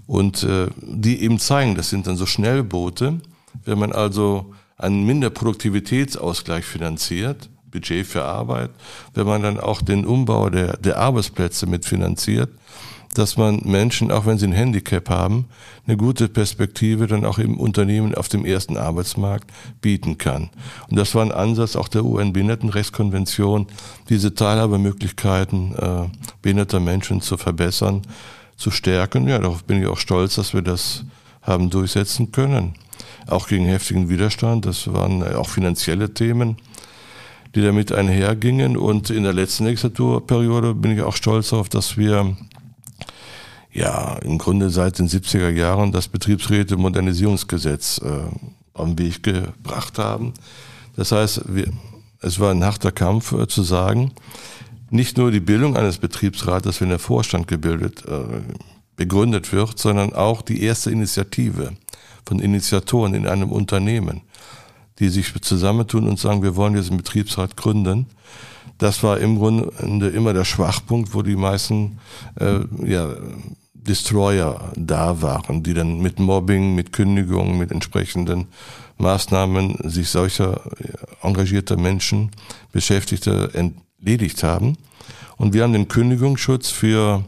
[0.06, 3.20] Und äh, die eben zeigen, das sind dann so Schnellboote,
[3.64, 8.70] wenn man also einen Minderproduktivitätsausgleich finanziert, Budget für Arbeit,
[9.14, 12.50] wenn man dann auch den Umbau der, der Arbeitsplätze mitfinanziert,
[13.18, 15.46] dass man Menschen, auch wenn sie ein Handicap haben,
[15.86, 19.50] eine gute Perspektive dann auch im Unternehmen auf dem ersten Arbeitsmarkt
[19.80, 20.50] bieten kann.
[20.88, 23.66] Und das war ein Ansatz auch der UN-Behindertenrechtskonvention,
[24.08, 26.08] diese Teilhabemöglichkeiten äh,
[26.42, 28.02] behinderter Menschen zu verbessern,
[28.56, 29.28] zu stärken.
[29.28, 31.04] Ja, darauf bin ich auch stolz, dass wir das
[31.42, 32.74] haben durchsetzen können.
[33.26, 34.66] Auch gegen heftigen Widerstand.
[34.66, 36.56] Das waren auch finanzielle Themen
[37.54, 38.76] die damit einhergingen.
[38.76, 42.36] Und in der letzten Legislaturperiode bin ich auch stolz darauf, dass wir
[43.74, 48.08] ja, im Grunde seit den 70er Jahren das Betriebsräte-Modernisierungsgesetz äh,
[48.72, 50.32] auf den Weg gebracht haben.
[50.96, 51.72] Das heißt, wir,
[52.20, 54.12] es war ein harter Kampf äh, zu sagen,
[54.90, 58.42] nicht nur die Bildung eines Betriebsrates, wenn der Vorstand gebildet, äh,
[58.94, 61.72] begründet wird, sondern auch die erste Initiative
[62.24, 64.20] von Initiatoren in einem Unternehmen,
[65.00, 68.06] die sich zusammentun und sagen, wir wollen diesen Betriebsrat gründen.
[68.78, 71.98] Das war im Grunde immer der Schwachpunkt, wo die meisten
[72.38, 73.14] äh, ja,
[73.86, 78.48] Destroyer da waren, die dann mit Mobbing, mit Kündigungen, mit entsprechenden
[78.98, 82.30] Maßnahmen sich solcher äh, engagierter Menschen,
[82.72, 84.76] Beschäftigte entledigt haben.
[85.36, 87.24] Und wir haben den Kündigungsschutz für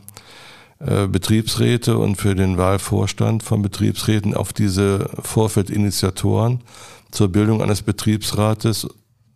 [0.79, 6.61] äh, Betriebsräte und für den Wahlvorstand von Betriebsräten auf diese Vorfeldinitiatoren
[7.11, 8.87] zur Bildung eines Betriebsrates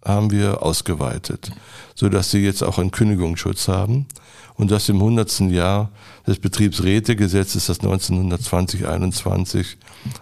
[0.04, 1.50] haben wir ausgeweitet,
[1.94, 4.06] so dass sie jetzt auch einen Kündigungsschutz haben
[4.54, 5.40] und das im 100.
[5.50, 5.90] Jahr
[6.26, 9.76] des Betriebsrätegesetzes, das 1920-21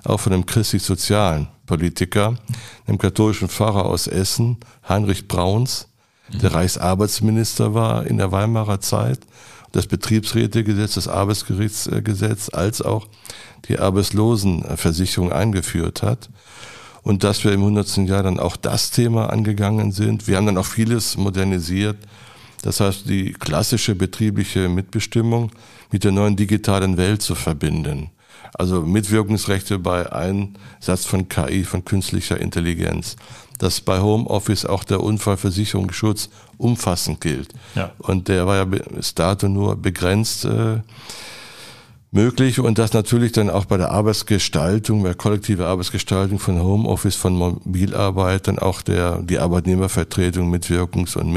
[0.05, 2.37] auch von einem christlich-sozialen Politiker,
[2.87, 4.57] einem katholischen Pfarrer aus Essen,
[4.89, 5.89] Heinrich Brauns,
[6.33, 9.21] der Reichsarbeitsminister war in der Weimarer Zeit,
[9.73, 13.07] das Betriebsrätegesetz, das Arbeitsgerichtsgesetz, als auch
[13.69, 16.31] die Arbeitslosenversicherung eingeführt hat.
[17.03, 17.97] Und dass wir im 100.
[18.09, 20.27] Jahr dann auch das Thema angegangen sind.
[20.27, 21.97] Wir haben dann auch vieles modernisiert.
[22.63, 25.51] Das heißt, die klassische betriebliche Mitbestimmung
[25.91, 28.11] mit der neuen digitalen Welt zu verbinden.
[28.55, 33.17] Also Mitwirkungsrechte bei Einsatz von KI, von künstlicher Intelligenz.
[33.59, 37.53] Dass bei Homeoffice auch der Unfallversicherungsschutz umfassend gilt.
[37.75, 37.91] Ja.
[37.99, 40.81] Und der war ja bis dato nur begrenzt äh,
[42.11, 47.35] möglich und das natürlich dann auch bei der Arbeitsgestaltung, bei kollektiver Arbeitsgestaltung von Homeoffice, von
[47.35, 51.33] Mobilarbeit, dann auch der, die Arbeitnehmervertretung, Mitwirkungs- und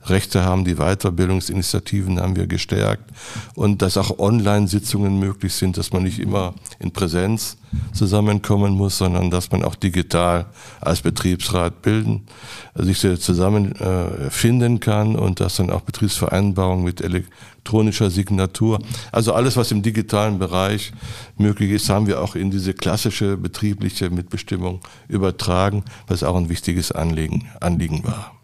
[0.00, 3.04] Mitbestimmungsrechte haben, die Weiterbildungsinitiativen haben wir gestärkt
[3.54, 7.56] und dass auch Online-Sitzungen möglich sind, dass man nicht immer in Präsenz
[7.92, 10.46] zusammenkommen muss, sondern dass man auch digital
[10.80, 12.26] als Betriebsrat bilden,
[12.74, 18.80] sich zusammenfinden äh, kann und dass dann auch Betriebsvereinbarungen mit elektronischer Signatur,
[19.12, 20.92] also alles, was im digitalen Bereich
[21.36, 26.90] möglich ist, haben wir auch in diese klassische betriebliche Mitbestimmung übertragen, was auch ein wichtiges
[26.90, 28.39] Anliegen, Anliegen war.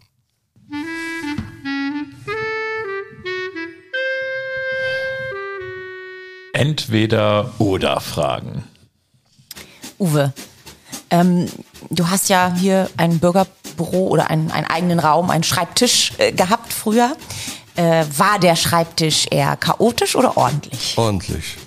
[6.57, 8.63] Entweder oder Fragen.
[9.99, 10.33] Uwe,
[11.11, 11.47] ähm,
[11.91, 16.73] du hast ja hier ein Bürgerbüro oder einen, einen eigenen Raum, einen Schreibtisch äh, gehabt
[16.73, 17.15] früher.
[17.75, 20.97] Äh, war der Schreibtisch eher chaotisch oder ordentlich?
[20.97, 21.57] Ordentlich.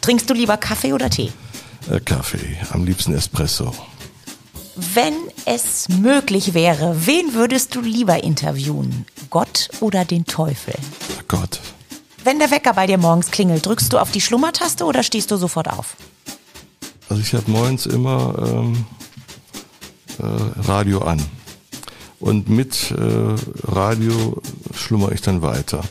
[0.00, 1.32] Trinkst du lieber Kaffee oder Tee?
[1.88, 3.72] Äh, Kaffee, am liebsten Espresso.
[4.74, 9.06] Wenn es möglich wäre, wen würdest du lieber interviewen?
[9.30, 10.74] Gott oder den Teufel?
[11.28, 11.60] Gott.
[12.22, 15.36] Wenn der Wecker bei dir morgens klingelt, drückst du auf die Schlummertaste oder stehst du
[15.36, 15.96] sofort auf?
[17.08, 18.84] Also ich habe morgens immer ähm,
[20.18, 21.20] äh, Radio an.
[22.18, 24.42] Und mit äh, Radio
[24.74, 25.82] schlummer ich dann weiter.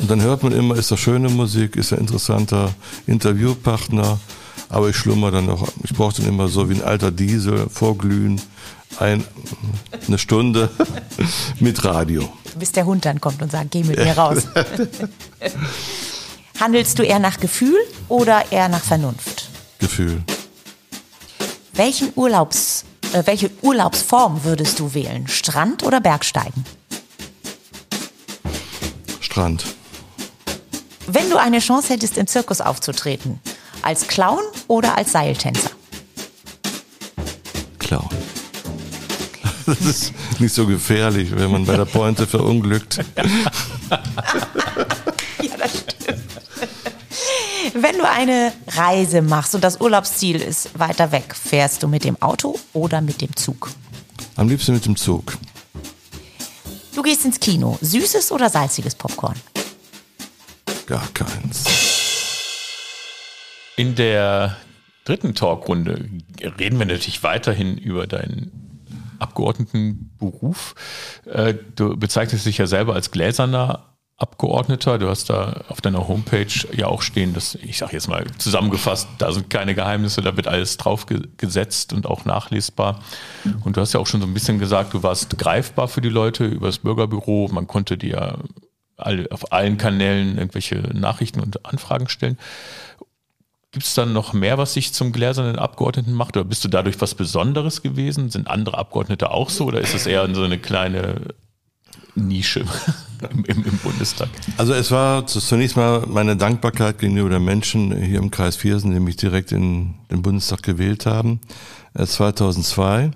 [0.00, 2.74] Und dann hört man immer, ist das schöne Musik, ist ein interessanter
[3.06, 4.18] Interviewpartner,
[4.70, 8.40] aber ich schlummer dann noch, ich brauche dann immer so wie ein alter Diesel, vorglühen,
[8.98, 9.24] ein,
[10.06, 10.70] eine Stunde
[11.60, 12.28] mit Radio.
[12.58, 14.44] Bis der Hund dann kommt und sagt, geh mit mir raus.
[16.60, 17.76] Handelst du eher nach Gefühl
[18.08, 19.48] oder eher nach Vernunft?
[19.78, 20.22] Gefühl.
[21.74, 25.28] Welchen Urlaubs, äh, welche Urlaubsform würdest du wählen?
[25.28, 26.64] Strand oder Bergsteigen?
[29.20, 29.66] Strand.
[31.06, 33.38] Wenn du eine Chance hättest, im Zirkus aufzutreten,
[33.82, 35.70] als Clown oder als Seiltänzer?
[37.78, 38.08] Clown.
[39.66, 42.98] Das ist nicht so gefährlich, wenn man bei der Pointe verunglückt.
[45.42, 46.22] ja, das stimmt.
[47.74, 52.20] Wenn du eine Reise machst und das Urlaubsziel ist weiter weg, fährst du mit dem
[52.22, 53.70] Auto oder mit dem Zug?
[54.36, 55.36] Am liebsten mit dem Zug.
[56.94, 57.78] Du gehst ins Kino.
[57.80, 59.36] Süßes oder salziges Popcorn?
[60.86, 61.64] Gar keins.
[63.76, 64.56] In der
[65.04, 66.08] dritten Talkrunde
[66.58, 68.65] reden wir natürlich weiterhin über deinen
[69.18, 70.74] Abgeordnetenberuf.
[71.26, 74.98] Äh, du bezeichnest dich ja selber als gläserner Abgeordneter.
[74.98, 79.08] Du hast da auf deiner Homepage ja auch stehen, dass, ich sage jetzt mal zusammengefasst,
[79.18, 81.04] da sind keine Geheimnisse, da wird alles drauf
[81.36, 83.00] gesetzt und auch nachlesbar.
[83.62, 86.08] Und du hast ja auch schon so ein bisschen gesagt, du warst greifbar für die
[86.08, 87.50] Leute über das Bürgerbüro.
[87.52, 88.38] Man konnte dir
[88.96, 92.38] auf allen Kanälen irgendwelche Nachrichten und Anfragen stellen.
[93.76, 96.34] Gibt es dann noch mehr, was sich zum gläsernen Abgeordneten macht?
[96.34, 98.30] Oder bist du dadurch was Besonderes gewesen?
[98.30, 99.66] Sind andere Abgeordnete auch so?
[99.66, 101.34] Oder ist es eher so eine kleine
[102.14, 102.64] Nische
[103.30, 104.30] im, im, im, Bundestag?
[104.56, 109.00] Also es war zunächst mal meine Dankbarkeit gegenüber den Menschen hier im Kreis Viersen, die
[109.00, 111.42] mich direkt in den Bundestag gewählt haben,
[112.02, 113.02] 2002.
[113.02, 113.10] Äh,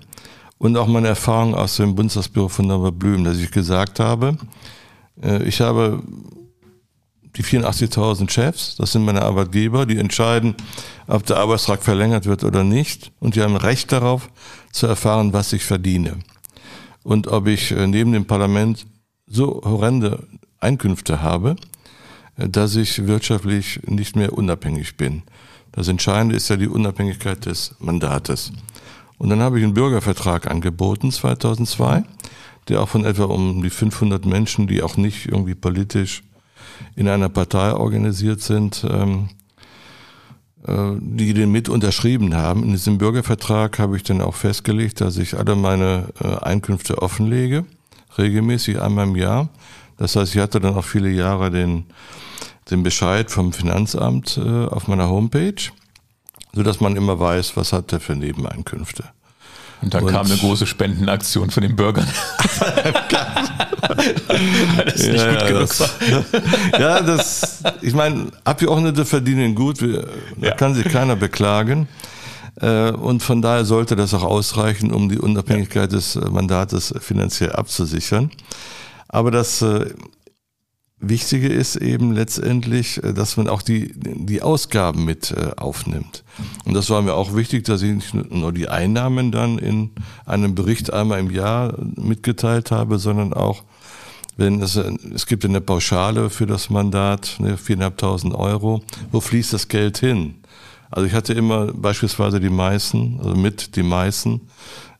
[0.59, 4.37] Und auch meine Erfahrung aus dem Bundestagsbüro von Norbert Blüm, dass ich gesagt habe,
[5.23, 6.03] äh, ich habe
[7.37, 10.55] die 84.000 Chefs, das sind meine Arbeitgeber, die entscheiden,
[11.07, 13.11] ob der Arbeitsvertrag verlängert wird oder nicht.
[13.19, 14.29] Und die haben Recht darauf,
[14.71, 16.19] zu erfahren, was ich verdiene.
[17.03, 18.85] Und ob ich äh, neben dem Parlament
[19.27, 20.27] so horrende
[20.59, 21.55] Einkünfte habe,
[22.37, 25.23] äh, dass ich wirtschaftlich nicht mehr unabhängig bin.
[25.71, 28.51] Das Entscheidende ist ja die Unabhängigkeit des Mandates.
[29.17, 32.03] Und dann habe ich einen Bürgervertrag angeboten 2002,
[32.67, 36.23] der auch von etwa um die 500 Menschen, die auch nicht irgendwie politisch
[36.95, 39.29] in einer Partei organisiert sind, ähm,
[40.67, 42.63] äh, die den mit unterschrieben haben.
[42.63, 47.65] In diesem Bürgervertrag habe ich dann auch festgelegt, dass ich alle meine äh, Einkünfte offenlege,
[48.17, 49.49] regelmäßig einmal im Jahr.
[49.97, 51.85] Das heißt, ich hatte dann auch viele Jahre den,
[52.69, 55.71] den Bescheid vom Finanzamt äh, auf meiner Homepage,
[56.53, 59.05] so dass man immer weiß, was hat er für Nebeneinkünfte.
[59.81, 62.07] Und dann und kam eine große Spendenaktion von den Bürgern.
[63.81, 66.79] das nicht ja, gut genug das, war.
[66.79, 70.03] ja, das, ich meine, Abgeordnete verdienen gut, da
[70.39, 70.55] ja.
[70.55, 71.87] kann sich keiner beklagen.
[72.59, 78.31] Äh, und von daher sollte das auch ausreichen, um die Unabhängigkeit des Mandates finanziell abzusichern.
[79.07, 79.93] Aber das äh,
[81.03, 86.23] Wichtige ist eben letztendlich, äh, dass man auch die, die Ausgaben mit äh, aufnimmt.
[86.63, 89.89] Und das war mir auch wichtig, dass ich nicht nur die Einnahmen dann in
[90.25, 93.63] einem Bericht einmal im Jahr mitgeteilt habe, sondern auch,
[94.41, 99.67] wenn es, es gibt eine Pauschale für das Mandat, ne, 4.500 Euro, wo fließt das
[99.67, 100.35] Geld hin?
[100.89, 104.41] Also ich hatte immer beispielsweise die meisten, also mit die meisten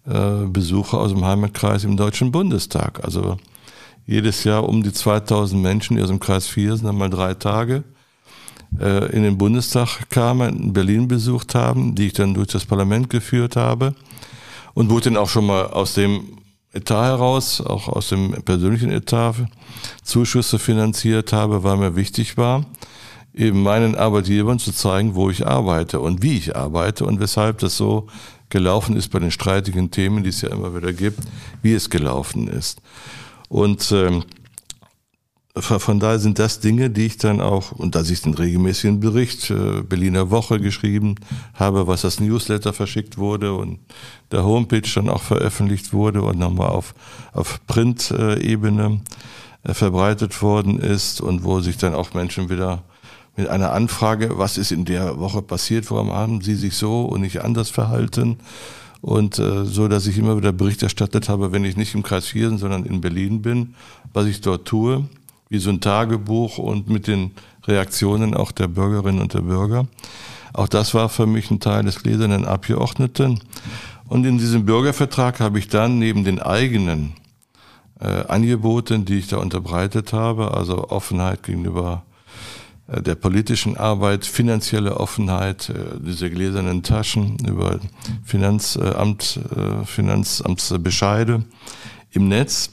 [0.06, 3.04] äh, Besucher aus dem Heimatkreis im Deutschen Bundestag.
[3.04, 3.38] Also
[4.08, 7.84] jedes Jahr um die 2000 Menschen, die aus dem Kreis 4 sind, einmal drei Tage
[8.80, 13.10] äh, in den Bundestag kamen, in Berlin besucht haben, die ich dann durch das Parlament
[13.10, 13.94] geführt habe
[14.74, 16.41] und wo ich dann auch schon mal aus dem
[16.74, 19.36] Etat heraus, auch aus dem persönlichen Etat,
[20.04, 22.66] Zuschüsse finanziert habe, weil mir wichtig war,
[23.34, 27.78] eben meinen Arbeitgebern zu zeigen, wo ich arbeite und wie ich arbeite und weshalb das
[27.78, 28.08] so
[28.50, 31.20] gelaufen ist bei den streitigen Themen, die es ja immer wieder gibt,
[31.62, 32.82] wie es gelaufen ist.
[33.50, 34.24] Und ähm,
[35.56, 39.50] von daher sind das Dinge, die ich dann auch, und dass ich den regelmäßigen Bericht
[39.50, 41.16] äh, Berliner Woche geschrieben
[41.54, 43.80] habe, was das Newsletter verschickt wurde und
[44.32, 46.96] der Homepage dann auch veröffentlicht wurde und nochmal auf,
[47.34, 49.02] auf Print-Ebene
[49.64, 52.84] äh, verbreitet worden ist und wo sich dann auch Menschen wieder
[53.36, 57.22] mit einer Anfrage, was ist in der Woche passiert, warum haben sie sich so und
[57.22, 58.38] nicht anders verhalten,
[59.02, 62.28] und äh, so, dass ich immer wieder Bericht erstattet habe, wenn ich nicht im Kreis
[62.28, 63.74] Viersen, sondern in Berlin bin,
[64.14, 65.06] was ich dort tue,
[65.52, 67.32] wie so ein Tagebuch und mit den
[67.68, 69.86] Reaktionen auch der Bürgerinnen und der Bürger.
[70.54, 73.42] Auch das war für mich ein Teil des gläsernen Abgeordneten.
[74.08, 77.16] Und in diesem Bürgervertrag habe ich dann neben den eigenen
[78.00, 82.04] äh, Angeboten, die ich da unterbreitet habe, also Offenheit gegenüber
[82.88, 87.82] äh, der politischen Arbeit, finanzielle Offenheit, äh, diese gläsernen Taschen über
[88.24, 91.44] Finanzamt, äh, Finanzamtsbescheide
[92.12, 92.70] im Netz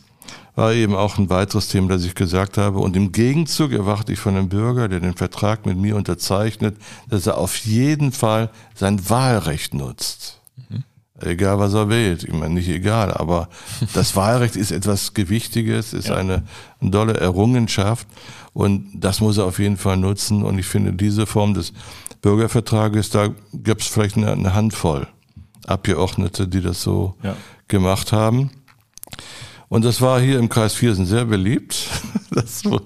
[0.58, 2.80] war eben auch ein weiteres Thema, das ich gesagt habe.
[2.80, 6.76] Und im Gegenzug erwarte ich von einem Bürger, der den Vertrag mit mir unterzeichnet,
[7.08, 10.40] dass er auf jeden Fall sein Wahlrecht nutzt.
[10.68, 10.82] Mhm.
[11.20, 12.24] Egal, was er wählt.
[12.24, 13.48] Ich meine, nicht egal, aber
[13.94, 16.16] das Wahlrecht ist etwas Gewichtiges, ist ja.
[16.16, 16.42] eine,
[16.80, 18.08] dolle Errungenschaft.
[18.52, 20.42] Und das muss er auf jeden Fall nutzen.
[20.42, 21.72] Und ich finde, diese Form des
[22.20, 25.06] Bürgervertrages, da gibt es vielleicht eine, eine, Handvoll
[25.68, 27.36] Abgeordnete, die das so ja.
[27.68, 28.50] gemacht haben.
[29.68, 31.88] Und das war hier im Kreis Viersen sehr beliebt.
[32.30, 32.84] Das wurde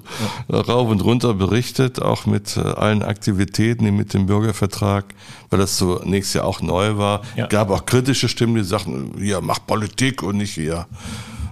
[0.48, 0.60] ja.
[0.60, 5.04] rauf und runter berichtet, auch mit äh, allen Aktivitäten, die mit dem Bürgervertrag,
[5.50, 7.20] weil das so nächstes Jahr auch neu war.
[7.36, 7.48] Ja.
[7.48, 10.86] Gab auch kritische Stimmen, die sagten, ja, mach Politik und nicht hier.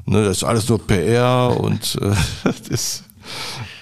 [0.07, 2.15] Ne, das ist alles nur PR und äh,
[2.71, 3.05] das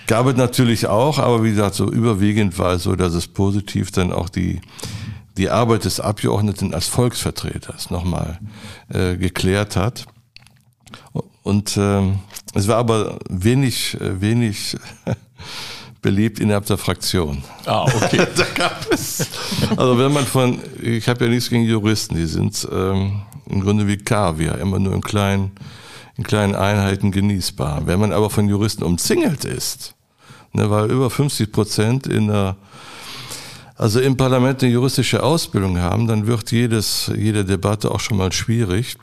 [0.09, 3.91] Gab es natürlich auch, aber wie gesagt, so überwiegend war es so, dass es positiv
[3.91, 4.63] dann auch die,
[5.37, 8.41] die Arbeit des Abgeordneten als Volksvertreters nochmal
[8.89, 10.07] äh, geklärt hat.
[11.49, 12.03] Und äh,
[12.53, 14.77] es war aber wenig, wenig
[16.03, 17.43] beliebt innerhalb der Fraktion.
[17.65, 18.19] Ah, okay.
[18.37, 19.27] da gab es.
[19.75, 23.87] Also wenn man von, ich habe ja nichts gegen Juristen, die sind ähm, im Grunde
[23.87, 25.53] wie Kaviar, immer nur in kleinen,
[26.19, 27.87] in kleinen Einheiten genießbar.
[27.87, 29.95] Wenn man aber von Juristen umzingelt ist,
[30.53, 32.57] ne, weil über 50 Prozent in der
[33.75, 38.33] also im Parlament eine juristische Ausbildung haben, dann wird jedes, jede Debatte auch schon mal
[38.33, 38.99] schwierig.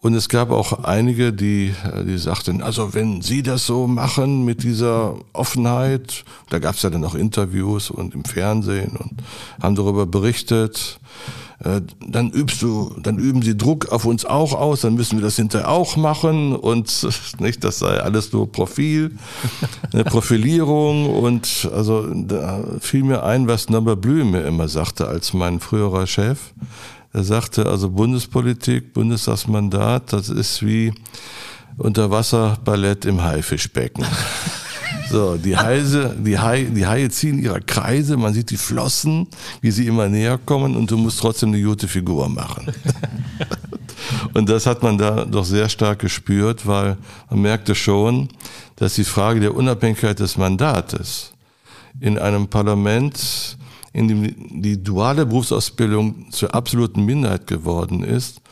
[0.00, 1.74] Und es gab auch einige, die,
[2.06, 6.90] die sagten, also wenn Sie das so machen mit dieser Offenheit, da gab es ja
[6.90, 9.12] dann auch Interviews und im Fernsehen und
[9.60, 11.00] haben darüber berichtet,
[11.64, 15.24] äh, dann übst du, dann üben sie Druck auf uns auch aus, dann müssen wir
[15.24, 17.08] das hinterher auch machen und
[17.40, 19.16] nicht, das sei alles nur Profil,
[19.92, 25.32] eine Profilierung und also da fiel mir ein, was Norbert Blüm mir immer sagte als
[25.32, 26.38] mein früherer Chef.
[27.16, 30.92] Er sagte, also Bundespolitik, Bundestagsmandat, das ist wie
[31.78, 34.04] Unterwasserballett im Haifischbecken.
[35.08, 39.28] So, die Heise, die Haie, die Haie ziehen ihre Kreise, man sieht die Flossen,
[39.60, 42.72] wie sie immer näher kommen und du musst trotzdem eine gute Figur machen.
[44.34, 46.96] und das hat man da doch sehr stark gespürt, weil
[47.30, 48.28] man merkte schon,
[48.74, 51.32] dass die Frage der Unabhängigkeit des Mandates
[52.00, 53.56] in einem Parlament,
[53.96, 58.42] in dem die duale Berufsausbildung zur absoluten Minderheit geworden ist,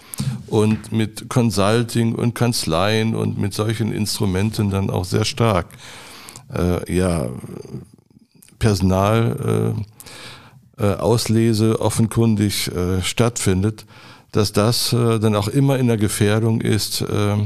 [0.46, 5.66] und mit Consulting und Kanzleien und mit solchen Instrumenten dann auch sehr stark
[6.56, 7.28] äh, ja,
[8.58, 9.74] Personal
[10.78, 13.86] äh, äh, offenkundig äh, stattfindet,
[14.32, 17.36] dass das äh, dann auch immer in der Gefährdung ist, äh,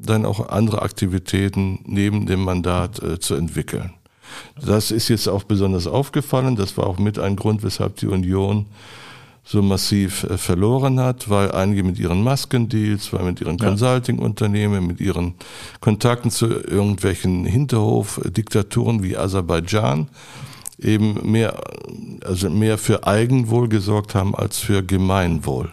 [0.00, 3.92] dann auch andere Aktivitäten neben dem Mandat äh, zu entwickeln.
[4.64, 6.56] Das ist jetzt auch besonders aufgefallen.
[6.56, 8.66] Das war auch mit ein Grund, weshalb die Union
[9.44, 13.68] so massiv äh, verloren hat, weil einige mit ihren Maskendeals, weil mit ihren ja.
[13.68, 15.34] Consulting-Unternehmen, mit ihren
[15.80, 20.08] Kontakten zu irgendwelchen Hinterhof-Diktaturen wie Aserbaidschan
[20.78, 21.62] eben mehr,
[22.24, 25.70] also mehr für Eigenwohl gesorgt haben als für Gemeinwohl.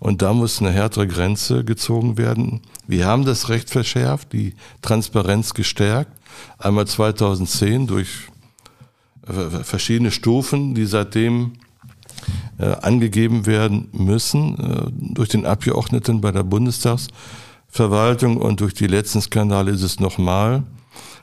[0.00, 2.62] Und da muss eine härtere Grenze gezogen werden.
[2.86, 6.12] Wir haben das Recht verschärft, die Transparenz gestärkt.
[6.58, 8.30] Einmal 2010 durch
[9.26, 11.52] äh, verschiedene Stufen, die seitdem
[12.58, 19.20] äh, angegeben werden müssen äh, durch den Abgeordneten bei der Bundestagsverwaltung und durch die letzten
[19.20, 20.62] Skandale ist es nochmal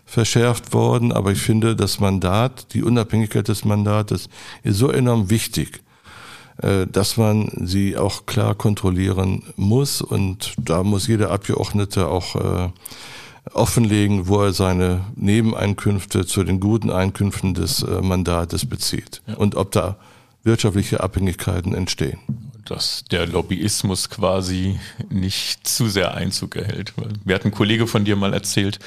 [0.06, 1.12] verschärft worden.
[1.12, 4.30] Aber ich finde, das Mandat, die Unabhängigkeit des Mandates
[4.64, 5.84] ist so enorm wichtig,
[6.92, 10.02] dass man sie auch klar kontrollieren muss.
[10.02, 12.72] Und da muss jeder Abgeordnete auch
[13.54, 19.22] offenlegen, wo er seine Nebeneinkünfte zu den guten Einkünften des äh, Mandates bezieht.
[19.28, 19.36] Ja.
[19.36, 19.98] Und ob da
[20.44, 22.20] wirtschaftliche Abhängigkeiten entstehen.
[22.66, 24.80] Dass der Lobbyismus quasi
[25.10, 26.94] nicht zu sehr Einzug erhält.
[27.26, 28.80] Mir hat ein Kollege von dir mal erzählt,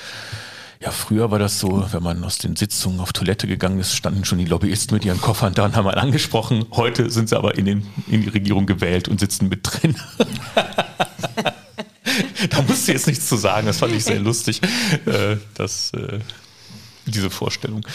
[0.83, 4.25] ja, früher war das so, wenn man aus den Sitzungen auf Toilette gegangen ist, standen
[4.25, 6.65] schon die Lobbyisten mit ihren Koffern da und haben einen angesprochen.
[6.71, 9.95] Heute sind sie aber in, den, in die Regierung gewählt und sitzen mit drin.
[12.49, 14.61] da musst du jetzt nichts zu sagen, das fand ich sehr lustig,
[15.07, 16.21] äh, das, äh,
[17.07, 17.87] diese Vorstellung.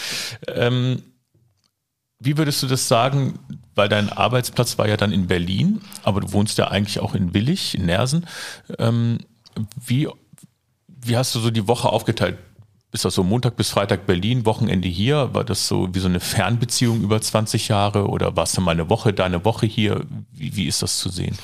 [0.48, 1.02] Ähm,
[2.18, 3.38] wie würdest du das sagen?
[3.74, 7.34] Weil dein Arbeitsplatz war ja dann in Berlin, aber du wohnst ja eigentlich auch in
[7.34, 8.26] Willig, in Nersen.
[8.78, 9.18] Ähm,
[9.84, 10.08] wie,
[10.88, 12.38] wie hast du so die Woche aufgeteilt?
[12.96, 15.28] Ist das so Montag bis Freitag Berlin, Wochenende hier?
[15.34, 18.88] War das so wie so eine Fernbeziehung über 20 Jahre oder warst du mal eine
[18.88, 20.04] Woche, deine Woche hier?
[20.32, 21.36] Wie, wie ist das zu sehen?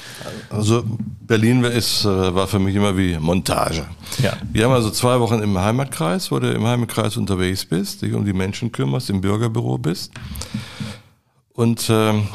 [0.48, 0.82] Also
[1.20, 3.86] Berlin ist, äh, war für mich immer wie Montage.
[4.22, 4.32] Ja.
[4.50, 8.24] Wir haben also zwei Wochen im Heimatkreis, wo du im Heimatkreis unterwegs bist, dich um
[8.24, 10.12] die Menschen kümmerst, im Bürgerbüro bist.
[11.53, 12.28] Und ähm,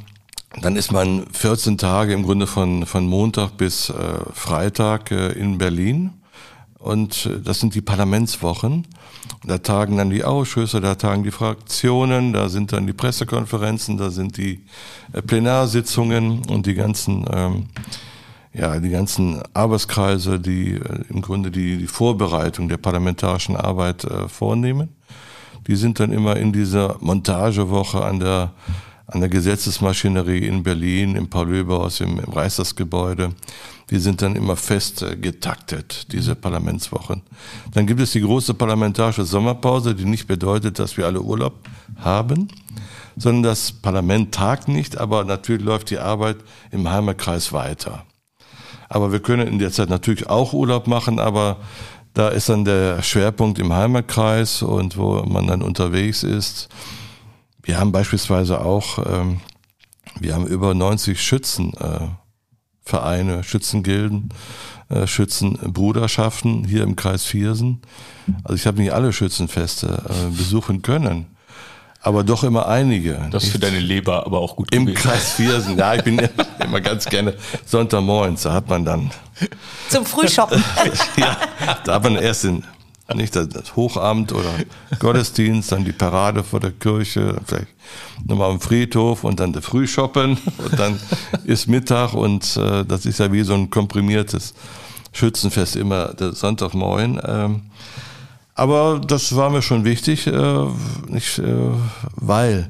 [0.61, 3.93] dann ist man 14 Tage im Grunde von, von Montag bis äh,
[4.31, 6.13] Freitag äh, in Berlin
[6.79, 8.87] und äh, das sind die Parlamentswochen.
[9.45, 14.09] Da tagen dann die Ausschüsse, da tagen die Fraktionen, da sind dann die Pressekonferenzen, da
[14.09, 14.65] sind die
[15.13, 17.65] äh, Plenarsitzungen und die ganzen, ähm,
[18.53, 24.27] ja, die ganzen Arbeitskreise, die äh, im Grunde die, die Vorbereitung der parlamentarischen Arbeit äh,
[24.27, 24.89] vornehmen.
[25.67, 28.53] Die sind dann immer in dieser Montagewoche an der
[29.07, 33.31] an der Gesetzesmaschinerie in Berlin, im Paul-Löbe-Haus, im, im Reichstagsgebäude.
[33.89, 37.21] Die sind dann immer fest äh, getaktet, diese Parlamentswochen.
[37.73, 41.53] Dann gibt es die große parlamentarische Sommerpause, die nicht bedeutet, dass wir alle Urlaub
[41.95, 42.49] haben,
[43.15, 46.37] sondern das Parlament tagt nicht, aber natürlich läuft die Arbeit
[46.71, 48.03] im Heimatkreis weiter.
[48.89, 51.57] Aber wir können in der Zeit natürlich auch Urlaub machen, aber
[52.13, 56.67] da ist dann der Schwerpunkt im Heimatkreis und wo man dann unterwegs ist.
[57.67, 59.41] Wir haben beispielsweise auch, ähm,
[60.21, 61.73] wir haben über 90 Schützen.
[61.73, 62.07] Äh,
[63.43, 64.29] Schützengilden,
[64.87, 67.81] äh, Schützenbruderschaften hier im Kreis Viersen.
[68.45, 71.25] Also ich habe nicht alle Schützenfeste äh, besuchen können,
[72.01, 73.27] aber doch immer einige.
[73.31, 74.73] Das ist für deine Leber aber auch gut.
[74.73, 75.03] Im gewesen.
[75.03, 76.21] Kreis Viersen, ja, ich bin
[76.63, 79.11] immer ganz gerne Sonntagmorgens, da hat man dann...
[79.89, 80.63] Zum Frühshoppen.
[81.17, 81.37] ja,
[81.83, 82.63] da hat man erst in
[83.15, 84.53] nicht das, Hochamt oder
[84.99, 87.67] Gottesdienst, dann die Parade vor der Kirche, vielleicht
[88.25, 90.99] nochmal am Friedhof und dann der Frühshoppen und dann
[91.45, 94.53] ist Mittag und äh, das ist ja wie so ein komprimiertes
[95.13, 97.19] Schützenfest immer der Sonntagmorgen.
[97.25, 97.61] Ähm,
[98.55, 100.65] aber das war mir schon wichtig, äh,
[101.07, 101.71] nicht, äh,
[102.15, 102.69] weil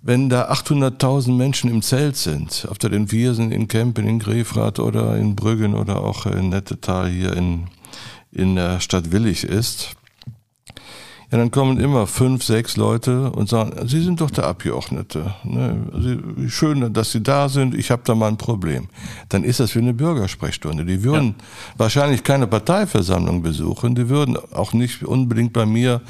[0.00, 4.78] wenn da 800.000 Menschen im Zelt sind, auf der den Viersen, in Kempen, in Grefrath
[4.78, 7.66] oder in Brüggen oder auch in Nettetal hier in
[8.32, 9.96] in der Stadt Willig ist,
[11.30, 15.34] ja, dann kommen immer fünf, sechs Leute und sagen, Sie sind doch der Abgeordnete.
[15.44, 16.48] Ne?
[16.48, 18.88] Schön, dass Sie da sind, ich habe da mal ein Problem.
[19.28, 20.86] Dann ist das wie eine Bürgersprechstunde.
[20.86, 21.44] Die würden ja.
[21.76, 26.00] wahrscheinlich keine Parteiversammlung besuchen, die würden auch nicht unbedingt bei mir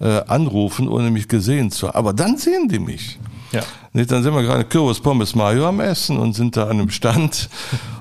[0.00, 1.96] äh, anrufen, ohne mich gesehen zu haben.
[1.96, 3.20] Aber dann sehen die mich.
[3.54, 3.62] Ja.
[3.92, 6.90] Nicht, dann sind wir gerade Kürbis, Pommes, Mayo am Essen und sind da an einem
[6.90, 7.48] Stand.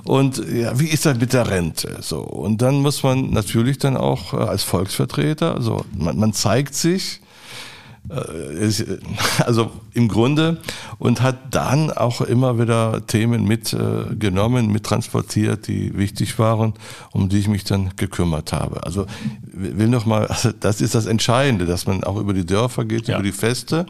[0.04, 1.98] Und ja, wie ist das mit der Rente?
[2.02, 2.20] So.
[2.20, 7.22] Und dann muss man natürlich dann auch äh, als Volksvertreter, also man, man zeigt sich,
[9.46, 10.58] also im Grunde
[11.00, 16.74] und hat dann auch immer wieder Themen mitgenommen, mit transportiert, die wichtig waren,
[17.12, 18.84] um die ich mich dann gekümmert habe.
[18.84, 19.06] Also
[19.54, 23.08] will noch mal, also das ist das Entscheidende, dass man auch über die Dörfer geht,
[23.08, 23.16] ja.
[23.16, 23.86] über die Feste,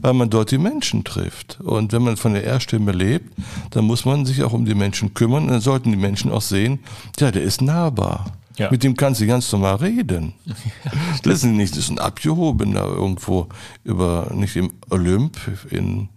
[0.00, 1.58] weil man dort die Menschen trifft.
[1.60, 3.32] Und wenn man von der Erstimme lebt,
[3.70, 5.44] dann muss man sich auch um die Menschen kümmern.
[5.44, 6.80] Und dann sollten die Menschen auch sehen,
[7.18, 8.26] ja, der ist nahbar.
[8.56, 8.70] Ja.
[8.70, 10.34] Mit dem kannst du ganz normal reden.
[11.22, 13.48] das ist nicht, das ist ein Abgehobener irgendwo
[13.82, 15.38] über, nicht im Olymp
[15.70, 16.08] in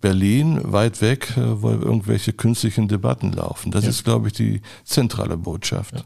[0.00, 3.72] Berlin, weit weg, äh, wo irgendwelche künstlichen Debatten laufen.
[3.72, 3.90] Das ja.
[3.90, 5.94] ist, glaube ich, die zentrale Botschaft.
[5.94, 6.04] Ja.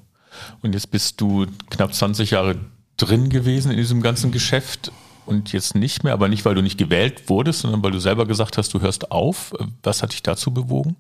[0.62, 2.56] Und jetzt bist du knapp 20 Jahre
[2.96, 4.92] drin gewesen in diesem ganzen Geschäft
[5.26, 8.26] und jetzt nicht mehr, aber nicht, weil du nicht gewählt wurdest, sondern weil du selber
[8.26, 9.52] gesagt hast, du hörst auf.
[9.82, 10.96] Was hat dich dazu bewogen?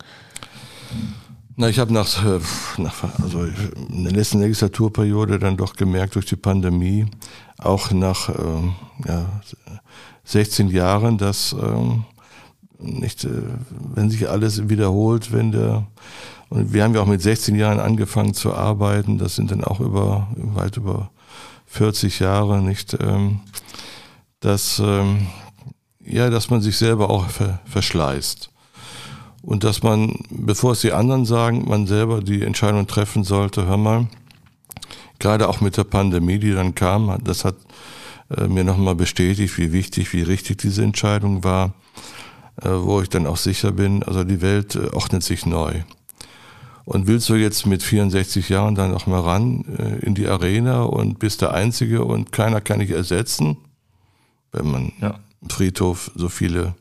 [1.60, 2.40] Na, ich habe nach, äh,
[2.78, 7.04] nach, also in der letzten Legislaturperiode dann doch gemerkt durch die Pandemie,
[7.58, 9.26] auch nach ähm, ja,
[10.24, 12.04] 16 Jahren, dass ähm,
[12.78, 13.42] nicht, äh,
[13.94, 15.86] wenn sich alles wiederholt, wenn der
[16.48, 19.80] und wir haben ja auch mit 16 Jahren angefangen zu arbeiten, das sind dann auch
[19.80, 21.10] über weit über
[21.66, 23.40] 40 Jahre, nicht, ähm,
[24.40, 25.26] dass ähm,
[26.02, 28.49] ja, dass man sich selber auch ver verschleißt
[29.42, 33.78] und dass man, bevor es die anderen sagen, man selber die Entscheidung treffen sollte, hör
[33.78, 34.06] mal,
[35.18, 37.56] gerade auch mit der Pandemie, die dann kam, das hat
[38.36, 41.72] äh, mir nochmal bestätigt, wie wichtig, wie richtig diese Entscheidung war,
[42.62, 45.82] äh, wo ich dann auch sicher bin, also die Welt äh, ordnet sich neu.
[46.84, 49.60] Und willst du jetzt mit 64 Jahren dann noch mal ran
[50.00, 53.58] in die Arena und bist der Einzige und keiner kann dich ersetzen,
[54.50, 55.20] wenn man ja.
[55.40, 56.74] im Friedhof so viele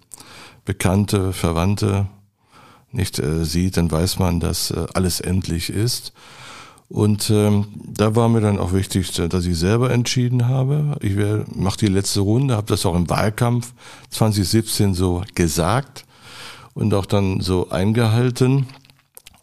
[0.66, 2.08] Bekannte, Verwandte
[2.92, 6.14] nicht äh, sieht, dann weiß man, dass äh, alles endlich ist.
[6.90, 10.98] Und ähm, da war mir dann auch wichtig, dass ich selber entschieden habe.
[11.02, 11.16] Ich
[11.56, 13.74] mache die letzte Runde, habe das auch im Wahlkampf
[14.10, 16.06] 2017 so gesagt
[16.74, 18.66] und auch dann so eingehalten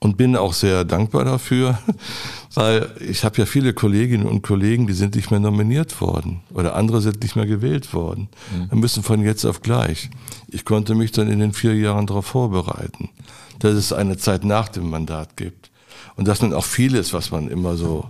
[0.01, 1.79] und bin auch sehr dankbar dafür,
[2.55, 6.77] weil ich habe ja viele Kolleginnen und Kollegen, die sind nicht mehr nominiert worden oder
[6.77, 8.29] andere sind nicht mehr gewählt worden.
[8.55, 8.71] Mhm.
[8.71, 10.11] Wir müssen von jetzt auf gleich.
[10.49, 13.11] Ich konnte mich dann in den vier Jahren darauf vorbereiten
[13.59, 15.71] dass es eine Zeit nach dem Mandat gibt.
[16.17, 18.09] Und dass man auch vieles, was man immer so,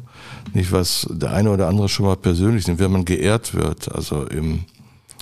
[0.54, 4.26] nicht was der eine oder andere schon mal persönlich nimmt, wenn man geehrt wird, also
[4.26, 4.64] im,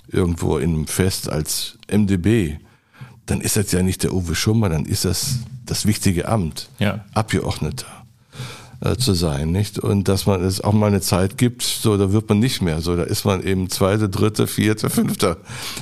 [0.08, 2.58] irgendwo einem Fest als MDB,
[3.26, 7.04] dann ist das ja nicht der Uwe Schummer, dann ist das das wichtige Amt, ja.
[7.14, 7.86] Abgeordneter
[8.80, 9.78] äh, zu sein, nicht?
[9.78, 12.80] Und dass man es auch mal eine Zeit gibt, so da wird man nicht mehr,
[12.80, 15.38] so da ist man eben zweite, dritte, vierte, fünfte,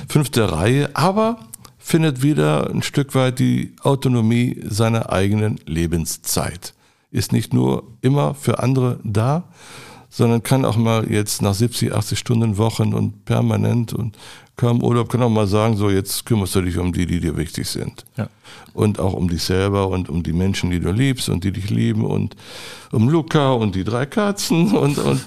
[0.07, 1.39] fünfte Reihe, aber
[1.77, 6.73] findet wieder ein Stück weit die Autonomie seiner eigenen Lebenszeit.
[7.11, 9.43] Ist nicht nur immer für andere da,
[10.09, 14.15] sondern kann auch mal jetzt nach 70, 80 Stunden Wochen und permanent und
[14.55, 17.37] kaum Urlaub kann auch mal sagen, so jetzt kümmerst du dich um die, die dir
[17.37, 18.05] wichtig sind.
[18.17, 18.29] Ja.
[18.73, 21.69] Und auch um dich selber und um die Menschen, die du liebst und die dich
[21.69, 22.35] lieben und
[22.91, 25.21] um Luca und die drei Katzen und, und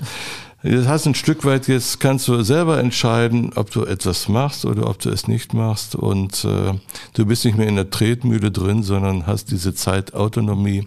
[0.62, 4.89] Du hast ein Stück weit jetzt, kannst du selber entscheiden, ob du etwas machst oder
[4.89, 5.95] ob du es nicht machst.
[5.95, 6.72] Und äh,
[7.12, 10.85] du bist nicht mehr in der Tretmühle drin, sondern hast diese Zeitautonomie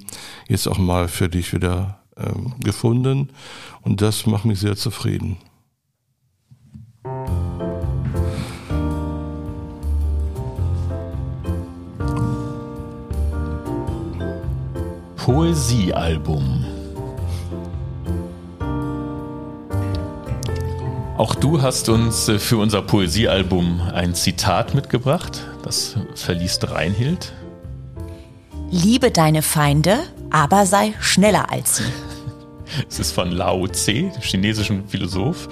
[0.50, 3.30] jetzt auch mal für dich wieder ähm, gefunden.
[3.82, 5.38] Und das macht mich sehr zufrieden.
[15.32, 16.66] Poesiealbum.
[21.20, 25.46] Auch du hast uns äh, für unser Poesiealbum ein Zitat mitgebracht.
[25.62, 27.32] Das verliest Reinhild.
[28.72, 30.00] Liebe deine Feinde,
[30.32, 31.84] aber sei schneller als sie.
[32.90, 35.48] Es ist von Lao Tse, chinesischen Philosoph.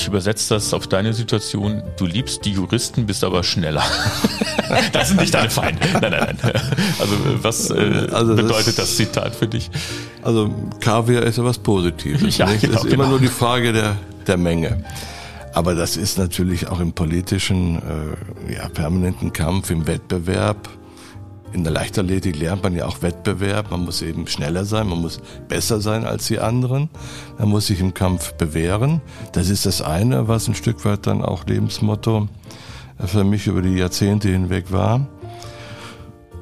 [0.00, 1.82] Ich übersetze das auf deine Situation.
[1.98, 3.82] Du liebst die Juristen, bist aber schneller.
[4.92, 5.78] das sind nicht deine Feinde.
[5.92, 6.52] Nein, nein, nein.
[6.98, 9.70] Also was äh, also bedeutet das, das, Zitat für dich?
[10.22, 12.20] Also Kaviar ist ja was Positives.
[12.38, 12.62] Ja, nicht?
[12.62, 13.08] Genau, ist immer genau.
[13.08, 13.96] nur die Frage der,
[14.26, 14.82] der Menge.
[15.52, 17.82] Aber das ist natürlich auch im politischen,
[18.48, 20.70] äh, ja, permanenten Kampf, im Wettbewerb
[21.52, 23.70] in der Leichtathletik lernt man ja auch Wettbewerb.
[23.70, 26.88] Man muss eben schneller sein, man muss besser sein als die anderen.
[27.38, 29.00] Man muss sich im Kampf bewähren.
[29.32, 32.28] Das ist das eine, was ein Stück weit dann auch Lebensmotto
[33.04, 35.06] für mich über die Jahrzehnte hinweg war.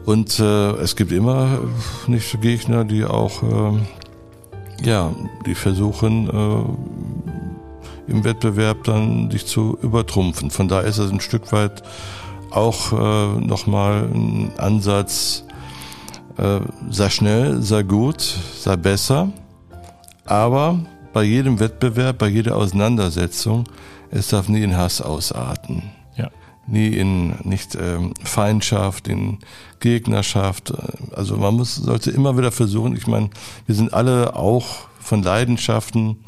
[0.05, 1.61] Und äh, es gibt immer
[2.07, 3.79] nicht Gegner, die auch, äh,
[4.83, 5.15] ja,
[5.47, 10.51] die versuchen, äh, im Wettbewerb dann dich zu übertrumpfen.
[10.51, 11.83] Von daher ist es ein Stück weit
[12.51, 15.45] auch äh, nochmal ein Ansatz,
[16.37, 19.31] äh, sei schnell, sei gut, sei besser,
[20.25, 20.79] aber
[21.13, 23.65] bei jedem Wettbewerb, bei jeder Auseinandersetzung,
[24.11, 25.83] es darf nie in Hass ausarten.
[26.17, 26.31] Ja.
[26.67, 29.39] Nie in nicht ähm, Feindschaft, in
[29.81, 30.73] Gegnerschaft.
[31.15, 32.97] Also man muss sollte immer wieder versuchen.
[32.97, 33.31] Ich meine,
[33.67, 34.67] wir sind alle auch
[35.01, 36.19] von Leidenschaften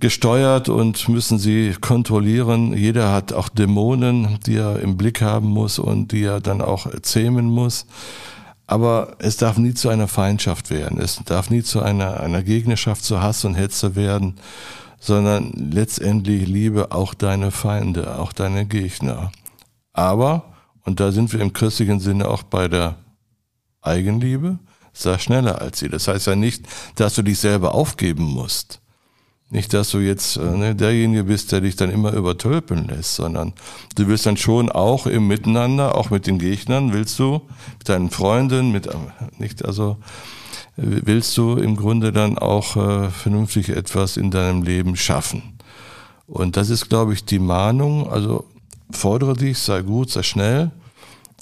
[0.00, 2.72] gesteuert und müssen sie kontrollieren.
[2.72, 6.86] Jeder hat auch Dämonen, die er im Blick haben muss und die er dann auch
[7.02, 7.86] zähmen muss.
[8.66, 11.00] Aber es darf nie zu einer Feindschaft werden.
[11.00, 14.34] Es darf nie zu einer, einer Gegnerschaft, zu Hass und Hetze werden,
[15.00, 19.32] sondern letztendlich liebe auch deine Feinde, auch deine Gegner.
[19.94, 20.44] Aber,
[20.84, 22.96] und da sind wir im christlichen Sinne auch bei der
[23.80, 24.58] Eigenliebe,
[24.92, 25.88] sei schneller als sie.
[25.88, 28.80] Das heißt ja nicht, dass du dich selber aufgeben musst.
[29.50, 33.54] Nicht, dass du jetzt äh, ne, derjenige bist, der dich dann immer übertölpeln lässt, sondern
[33.96, 37.40] du wirst dann schon auch im Miteinander, auch mit den Gegnern, willst du,
[37.78, 38.94] mit deinen Freunden, mit, äh,
[39.38, 39.96] nicht, also,
[40.76, 45.42] äh, willst du im Grunde dann auch äh, vernünftig etwas in deinem Leben schaffen.
[46.26, 48.44] Und das ist, glaube ich, die Mahnung, also
[48.90, 50.70] fordere dich, sei gut, sei schnell,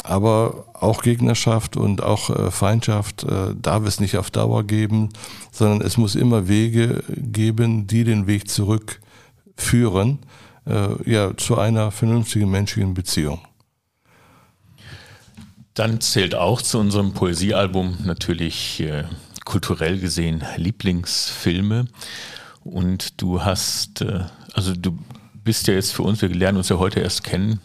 [0.02, 5.10] aber auch Gegnerschaft und auch äh, Feindschaft äh, darf es nicht auf Dauer geben,
[5.50, 10.18] sondern es muss immer Wege geben, die den Weg zurückführen,
[10.66, 13.40] äh, ja, zu einer vernünftigen menschlichen Beziehung.
[15.74, 18.82] Dann zählt auch zu unserem Poesiealbum natürlich
[19.44, 21.84] kulturell gesehen Lieblingsfilme.
[22.64, 24.02] Und du hast,
[24.54, 24.98] also du
[25.44, 27.60] bist ja jetzt für uns, wir lernen uns ja heute erst kennen,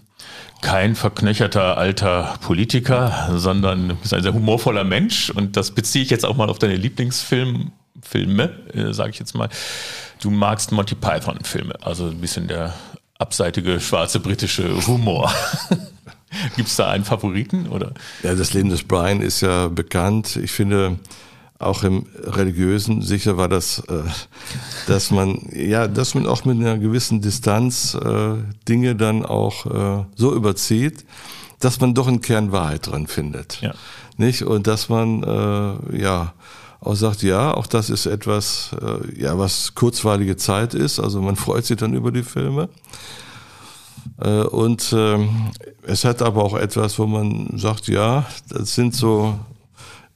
[0.62, 6.10] kein verknöcherter alter Politiker, sondern du bist ein sehr humorvoller Mensch und das beziehe ich
[6.10, 9.50] jetzt auch mal auf deine Lieblingsfilme, Filme, äh, sage ich jetzt mal.
[10.22, 12.74] Du magst Monty Python-Filme, also ein bisschen der
[13.18, 15.32] abseitige schwarze britische Humor.
[16.56, 17.94] Gibt es da einen Favoriten oder?
[18.24, 20.38] Ja, das Leben des Brian ist ja bekannt.
[20.38, 20.98] Ich finde,
[21.62, 24.04] auch im religiösen sicher war das, äh,
[24.88, 28.36] dass man ja, dass man auch mit einer gewissen Distanz äh,
[28.68, 31.06] Dinge dann auch äh, so überzieht,
[31.60, 33.74] dass man doch einen Kern Wahrheit drin findet, Ja.
[34.18, 35.22] nicht und dass man
[35.96, 36.34] ja
[36.80, 38.72] auch sagt, ja, auch das ist etwas,
[39.16, 41.00] ja, was kurzweilige Zeit ist.
[41.00, 42.68] Also man freut sich dann über die Filme.
[44.50, 45.52] Und ähm,
[45.84, 49.38] es hat aber auch etwas, wo man sagt, ja, das sind so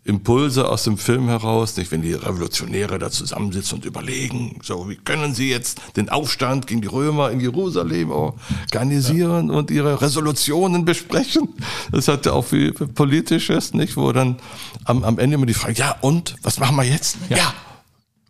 [0.06, 4.98] Impulse aus dem Film heraus, nicht wenn die Revolutionäre da zusammensitzen und überlegen, so wie
[4.98, 11.50] können sie jetzt den Aufstand gegen die Römer in Jerusalem organisieren und ihre Resolutionen besprechen.
[11.92, 14.38] Das hat ja auch viel Politisches, nicht, wo dann
[14.84, 17.18] am, am Ende immer die Frage, ja und, was machen wir jetzt?
[17.30, 17.54] Ja,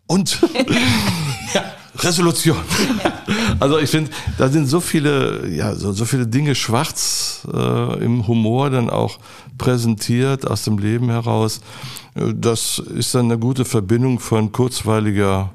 [0.06, 0.38] und?
[1.98, 2.56] Resolution.
[3.58, 8.26] Also ich finde, da sind so viele, ja, so, so viele Dinge schwarz äh, im
[8.26, 9.18] Humor dann auch
[9.58, 11.60] präsentiert aus dem Leben heraus.
[12.14, 15.50] Das ist dann eine gute Verbindung von kurzweiliger,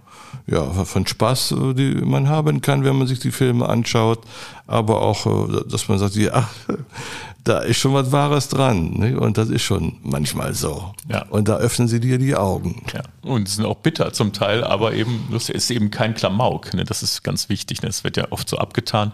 [0.47, 4.19] ja, von Spaß, die man haben kann, wenn man sich die Filme anschaut,
[4.67, 6.49] aber auch, äh, dass man sagt, ja,
[7.43, 9.19] da ist schon was Wahres dran, ne?
[9.19, 10.93] und das ist schon manchmal so.
[11.09, 11.25] Ja.
[11.29, 12.83] Und da öffnen sie dir die Augen.
[12.93, 16.73] Ja, und sind auch bitter zum Teil, aber eben, es ist eben kein Klamauk.
[16.73, 16.83] Ne?
[16.83, 17.81] Das ist ganz wichtig.
[17.81, 17.89] Ne?
[17.89, 19.11] Das wird ja oft so abgetan.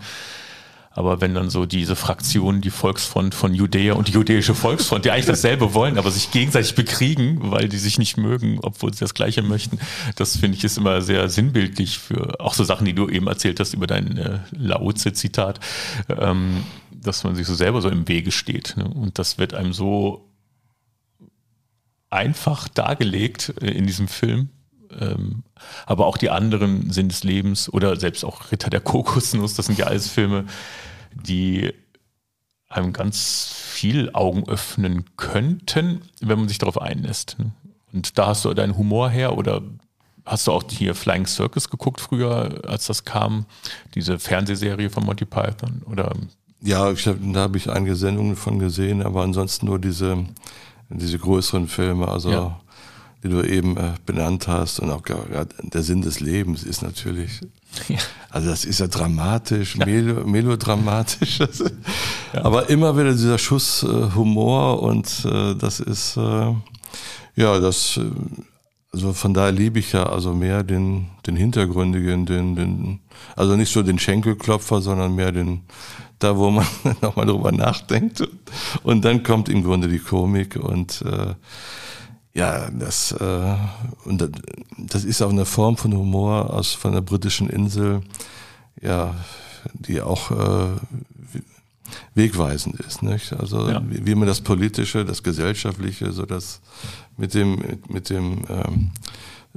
[0.98, 5.12] Aber wenn dann so diese Fraktionen, die Volksfront von Judäa und die jüdische Volksfront, die
[5.12, 9.14] eigentlich dasselbe wollen, aber sich gegenseitig bekriegen, weil die sich nicht mögen, obwohl sie das
[9.14, 9.78] Gleiche möchten,
[10.16, 13.60] das finde ich ist immer sehr sinnbildlich für auch so Sachen, die du eben erzählt
[13.60, 15.60] hast über dein äh, Laoze-Zitat,
[16.10, 18.74] ähm, dass man sich so selber so im Wege steht.
[18.76, 18.88] Ne?
[18.88, 20.32] Und das wird einem so
[22.10, 24.50] einfach dargelegt äh, in diesem Film.
[25.00, 25.44] Ähm,
[25.86, 29.78] aber auch die anderen Sinn des Lebens oder selbst auch Ritter der Kokosnuss, das sind
[29.78, 30.46] ja alles Filme,
[31.24, 31.74] die
[32.70, 37.38] einem ganz viel Augen öffnen könnten, wenn man sich darauf einlässt.
[37.94, 39.62] Und da hast du deinen Humor her oder
[40.26, 43.46] hast du auch hier Flying Circus geguckt früher, als das kam,
[43.96, 46.12] diese Fernsehserie von Monty Python oder
[46.62, 50.26] Ja, ich da habe ich einige Sendungen von gesehen, aber ansonsten nur diese,
[50.90, 52.60] diese größeren Filme, also Ja.
[53.28, 54.80] Die du eben äh, benannt hast.
[54.80, 57.42] Und auch der Sinn des Lebens ist natürlich,
[57.88, 57.98] Ja.
[58.30, 61.40] also das ist ja dramatisch, melo, melodramatisch.
[61.42, 61.72] Ist-
[62.34, 68.00] Aber immer wieder dieser Schuss äh, Humor und äh, das ist, ja, das,
[68.94, 73.00] also von daher liebe ich ja also mehr den, den Hintergründigen, den, den,
[73.36, 75.62] also nicht so den Schenkelklopfer, sondern mehr den,
[76.20, 76.66] da wo man
[77.02, 78.28] nochmal drüber nachdenkt.
[78.84, 81.36] Und dann kommt im Grunde die Komik und äh,
[82.38, 83.56] ja, das, äh,
[84.06, 84.30] und
[84.78, 88.02] das- ist auch eine Form von Humor aus von der britischen Insel,
[88.82, 89.16] ja,
[89.74, 90.68] die auch äh,
[92.16, 93.34] wegweisend ist, nicht?
[93.34, 93.82] Also Ja.
[93.90, 96.62] wie, wie man das Politische, das Gesellschaftliche, so das
[97.18, 98.92] mit dem mit dem ähm,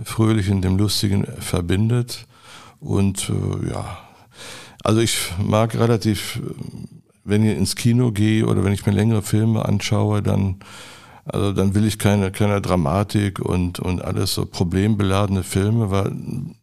[0.04, 2.26] Fröhlichen, dem Lustigen verbindet.
[2.80, 3.98] Und äh, ja,
[4.82, 6.40] also ich mag relativ,
[7.24, 10.56] wenn ich ins Kino gehe oder wenn ich mir längere Filme anschaue, dann
[11.24, 16.12] also dann will ich keine, keine Dramatik und, und alles so problembeladene Filme, weil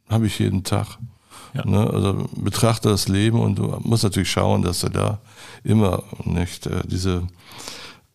[0.10, 0.98] habe ich jeden Tag.
[1.54, 1.66] Ja.
[1.66, 1.90] Ne?
[1.90, 5.20] Also betrachte das Leben und du musst natürlich schauen, dass du da
[5.64, 7.28] immer nicht äh, diese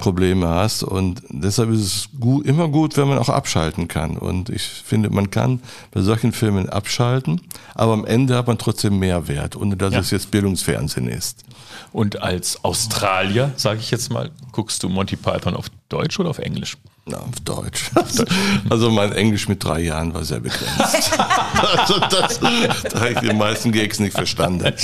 [0.02, 0.82] Probleme hast.
[0.82, 4.16] Und deshalb ist es gut, immer gut, wenn man auch abschalten kann.
[4.16, 5.60] Und ich finde, man kann
[5.92, 7.40] bei solchen Filmen abschalten,
[7.76, 10.00] aber am Ende hat man trotzdem Mehrwert, ohne dass ja.
[10.00, 11.44] es jetzt Bildungsfernsehen ist.
[11.92, 16.40] Und als Australier, sage ich jetzt mal, guckst du Monty Python auf Deutsch oder auf
[16.40, 16.76] Englisch?
[17.04, 17.90] Na, auf Deutsch.
[18.70, 21.18] Also mein Englisch mit drei Jahren war sehr begrenzt.
[21.18, 24.64] also das, da habe ich die meisten Gags nicht verstanden.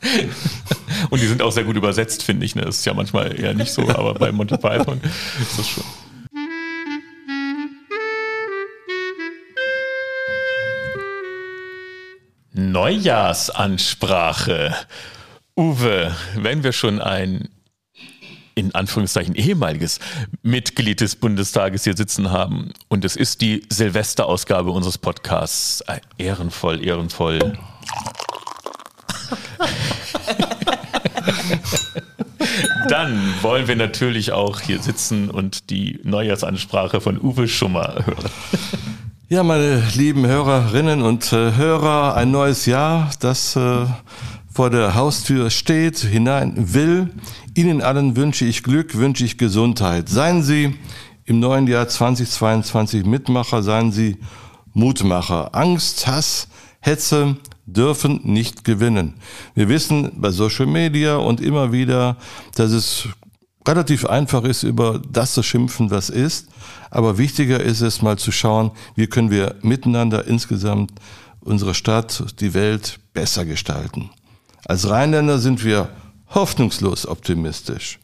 [0.00, 0.28] Okay,
[1.10, 2.54] Und die sind auch sehr gut übersetzt, finde ich.
[2.54, 2.62] Ne?
[2.62, 5.00] Das ist ja manchmal eher nicht so, aber bei Monty Python
[5.40, 5.84] ist das schon.
[12.52, 14.74] Neujahrsansprache.
[15.56, 17.48] Uwe, wenn wir schon ein
[18.58, 20.00] in Anführungszeichen ehemaliges
[20.42, 25.82] Mitglied des Bundestages hier sitzen haben und es ist die Silvesterausgabe unseres Podcasts.
[25.82, 27.38] Äh, ehrenvoll, ehrenvoll.
[32.88, 38.30] Dann wollen wir natürlich auch hier sitzen und die Neujahrsansprache von Uwe Schummer hören.
[39.28, 43.84] Ja, meine lieben Hörerinnen und äh, Hörer, ein neues Jahr, das äh,
[44.58, 47.10] vor der Haustür steht, hinein will.
[47.54, 50.08] Ihnen allen wünsche ich Glück, wünsche ich Gesundheit.
[50.08, 50.74] Seien Sie
[51.26, 54.16] im neuen Jahr 2022 Mitmacher, seien Sie
[54.72, 55.54] Mutmacher.
[55.54, 56.48] Angst, Hass,
[56.80, 57.36] Hetze
[57.66, 59.14] dürfen nicht gewinnen.
[59.54, 62.16] Wir wissen bei Social Media und immer wieder,
[62.56, 63.06] dass es
[63.64, 66.48] relativ einfach ist, über das zu schimpfen, was ist.
[66.90, 70.90] Aber wichtiger ist es mal zu schauen, wie können wir miteinander insgesamt
[71.38, 74.10] unsere Stadt, die Welt besser gestalten.
[74.68, 75.88] Als Rheinländer sind wir
[76.28, 77.98] hoffnungslos optimistisch.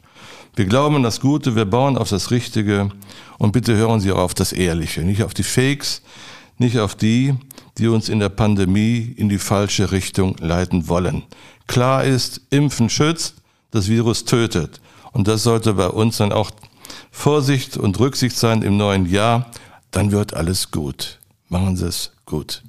[0.55, 2.89] Wir glauben an das Gute, wir bauen auf das Richtige
[3.37, 6.01] und bitte hören Sie auch auf das Ehrliche, nicht auf die Fakes,
[6.57, 7.35] nicht auf die,
[7.77, 11.23] die uns in der Pandemie in die falsche Richtung leiten wollen.
[11.67, 13.35] Klar ist, Impfen schützt,
[13.69, 14.81] das Virus tötet.
[15.11, 16.49] Und das sollte bei uns dann auch
[17.11, 19.51] Vorsicht und Rücksicht sein im neuen Jahr.
[19.91, 21.19] Dann wird alles gut.
[21.47, 22.63] Machen Sie es gut.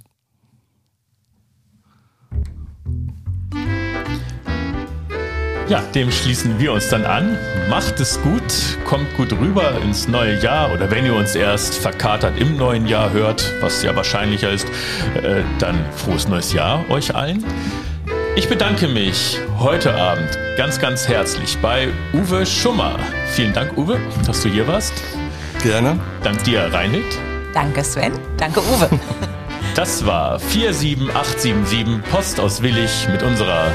[5.69, 7.37] Ja, dem schließen wir uns dann an.
[7.69, 8.43] Macht es gut,
[8.85, 13.13] kommt gut rüber ins neue Jahr oder wenn ihr uns erst verkatert im neuen Jahr
[13.13, 14.69] hört, was ja wahrscheinlicher ist,
[15.17, 17.45] äh, dann frohes neues Jahr euch allen.
[18.37, 22.97] Ich bedanke mich heute Abend ganz, ganz herzlich bei Uwe Schummer.
[23.33, 24.93] Vielen Dank, Uwe, dass du hier warst.
[25.65, 25.99] Gerne.
[26.23, 27.19] Dank dir, Reinhild.
[27.53, 28.13] Danke, Sven.
[28.37, 28.89] Danke, Uwe.
[29.75, 33.73] Das war 47877 Post aus Willig mit unserer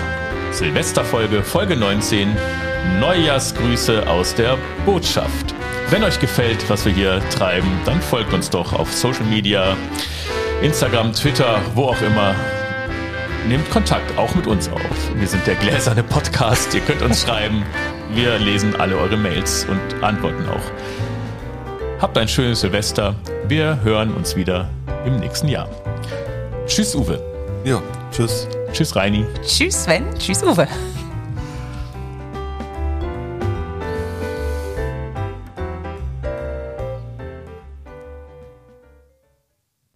[0.52, 2.36] Silvesterfolge, Folge 19,
[3.00, 5.56] Neujahrsgrüße aus der Botschaft.
[5.90, 9.76] Wenn euch gefällt, was wir hier treiben, dann folgt uns doch auf Social Media,
[10.62, 12.36] Instagram, Twitter, wo auch immer.
[13.48, 14.82] Nehmt Kontakt auch mit uns auf.
[15.16, 16.74] Wir sind der gläserne Podcast.
[16.76, 17.64] Ihr könnt uns schreiben.
[18.14, 22.02] Wir lesen alle eure Mails und antworten auch.
[22.02, 23.16] Habt ein schönes Silvester.
[23.48, 24.70] Wir hören uns wieder
[25.06, 25.70] im nächsten Jahr.
[26.68, 27.20] Tschüss, Uwe.
[27.64, 28.48] Ja, tschüss.
[28.74, 29.26] Tschüss, Reini.
[29.46, 30.06] Tschüss, Sven.
[30.18, 30.68] Tschüss, Uwe.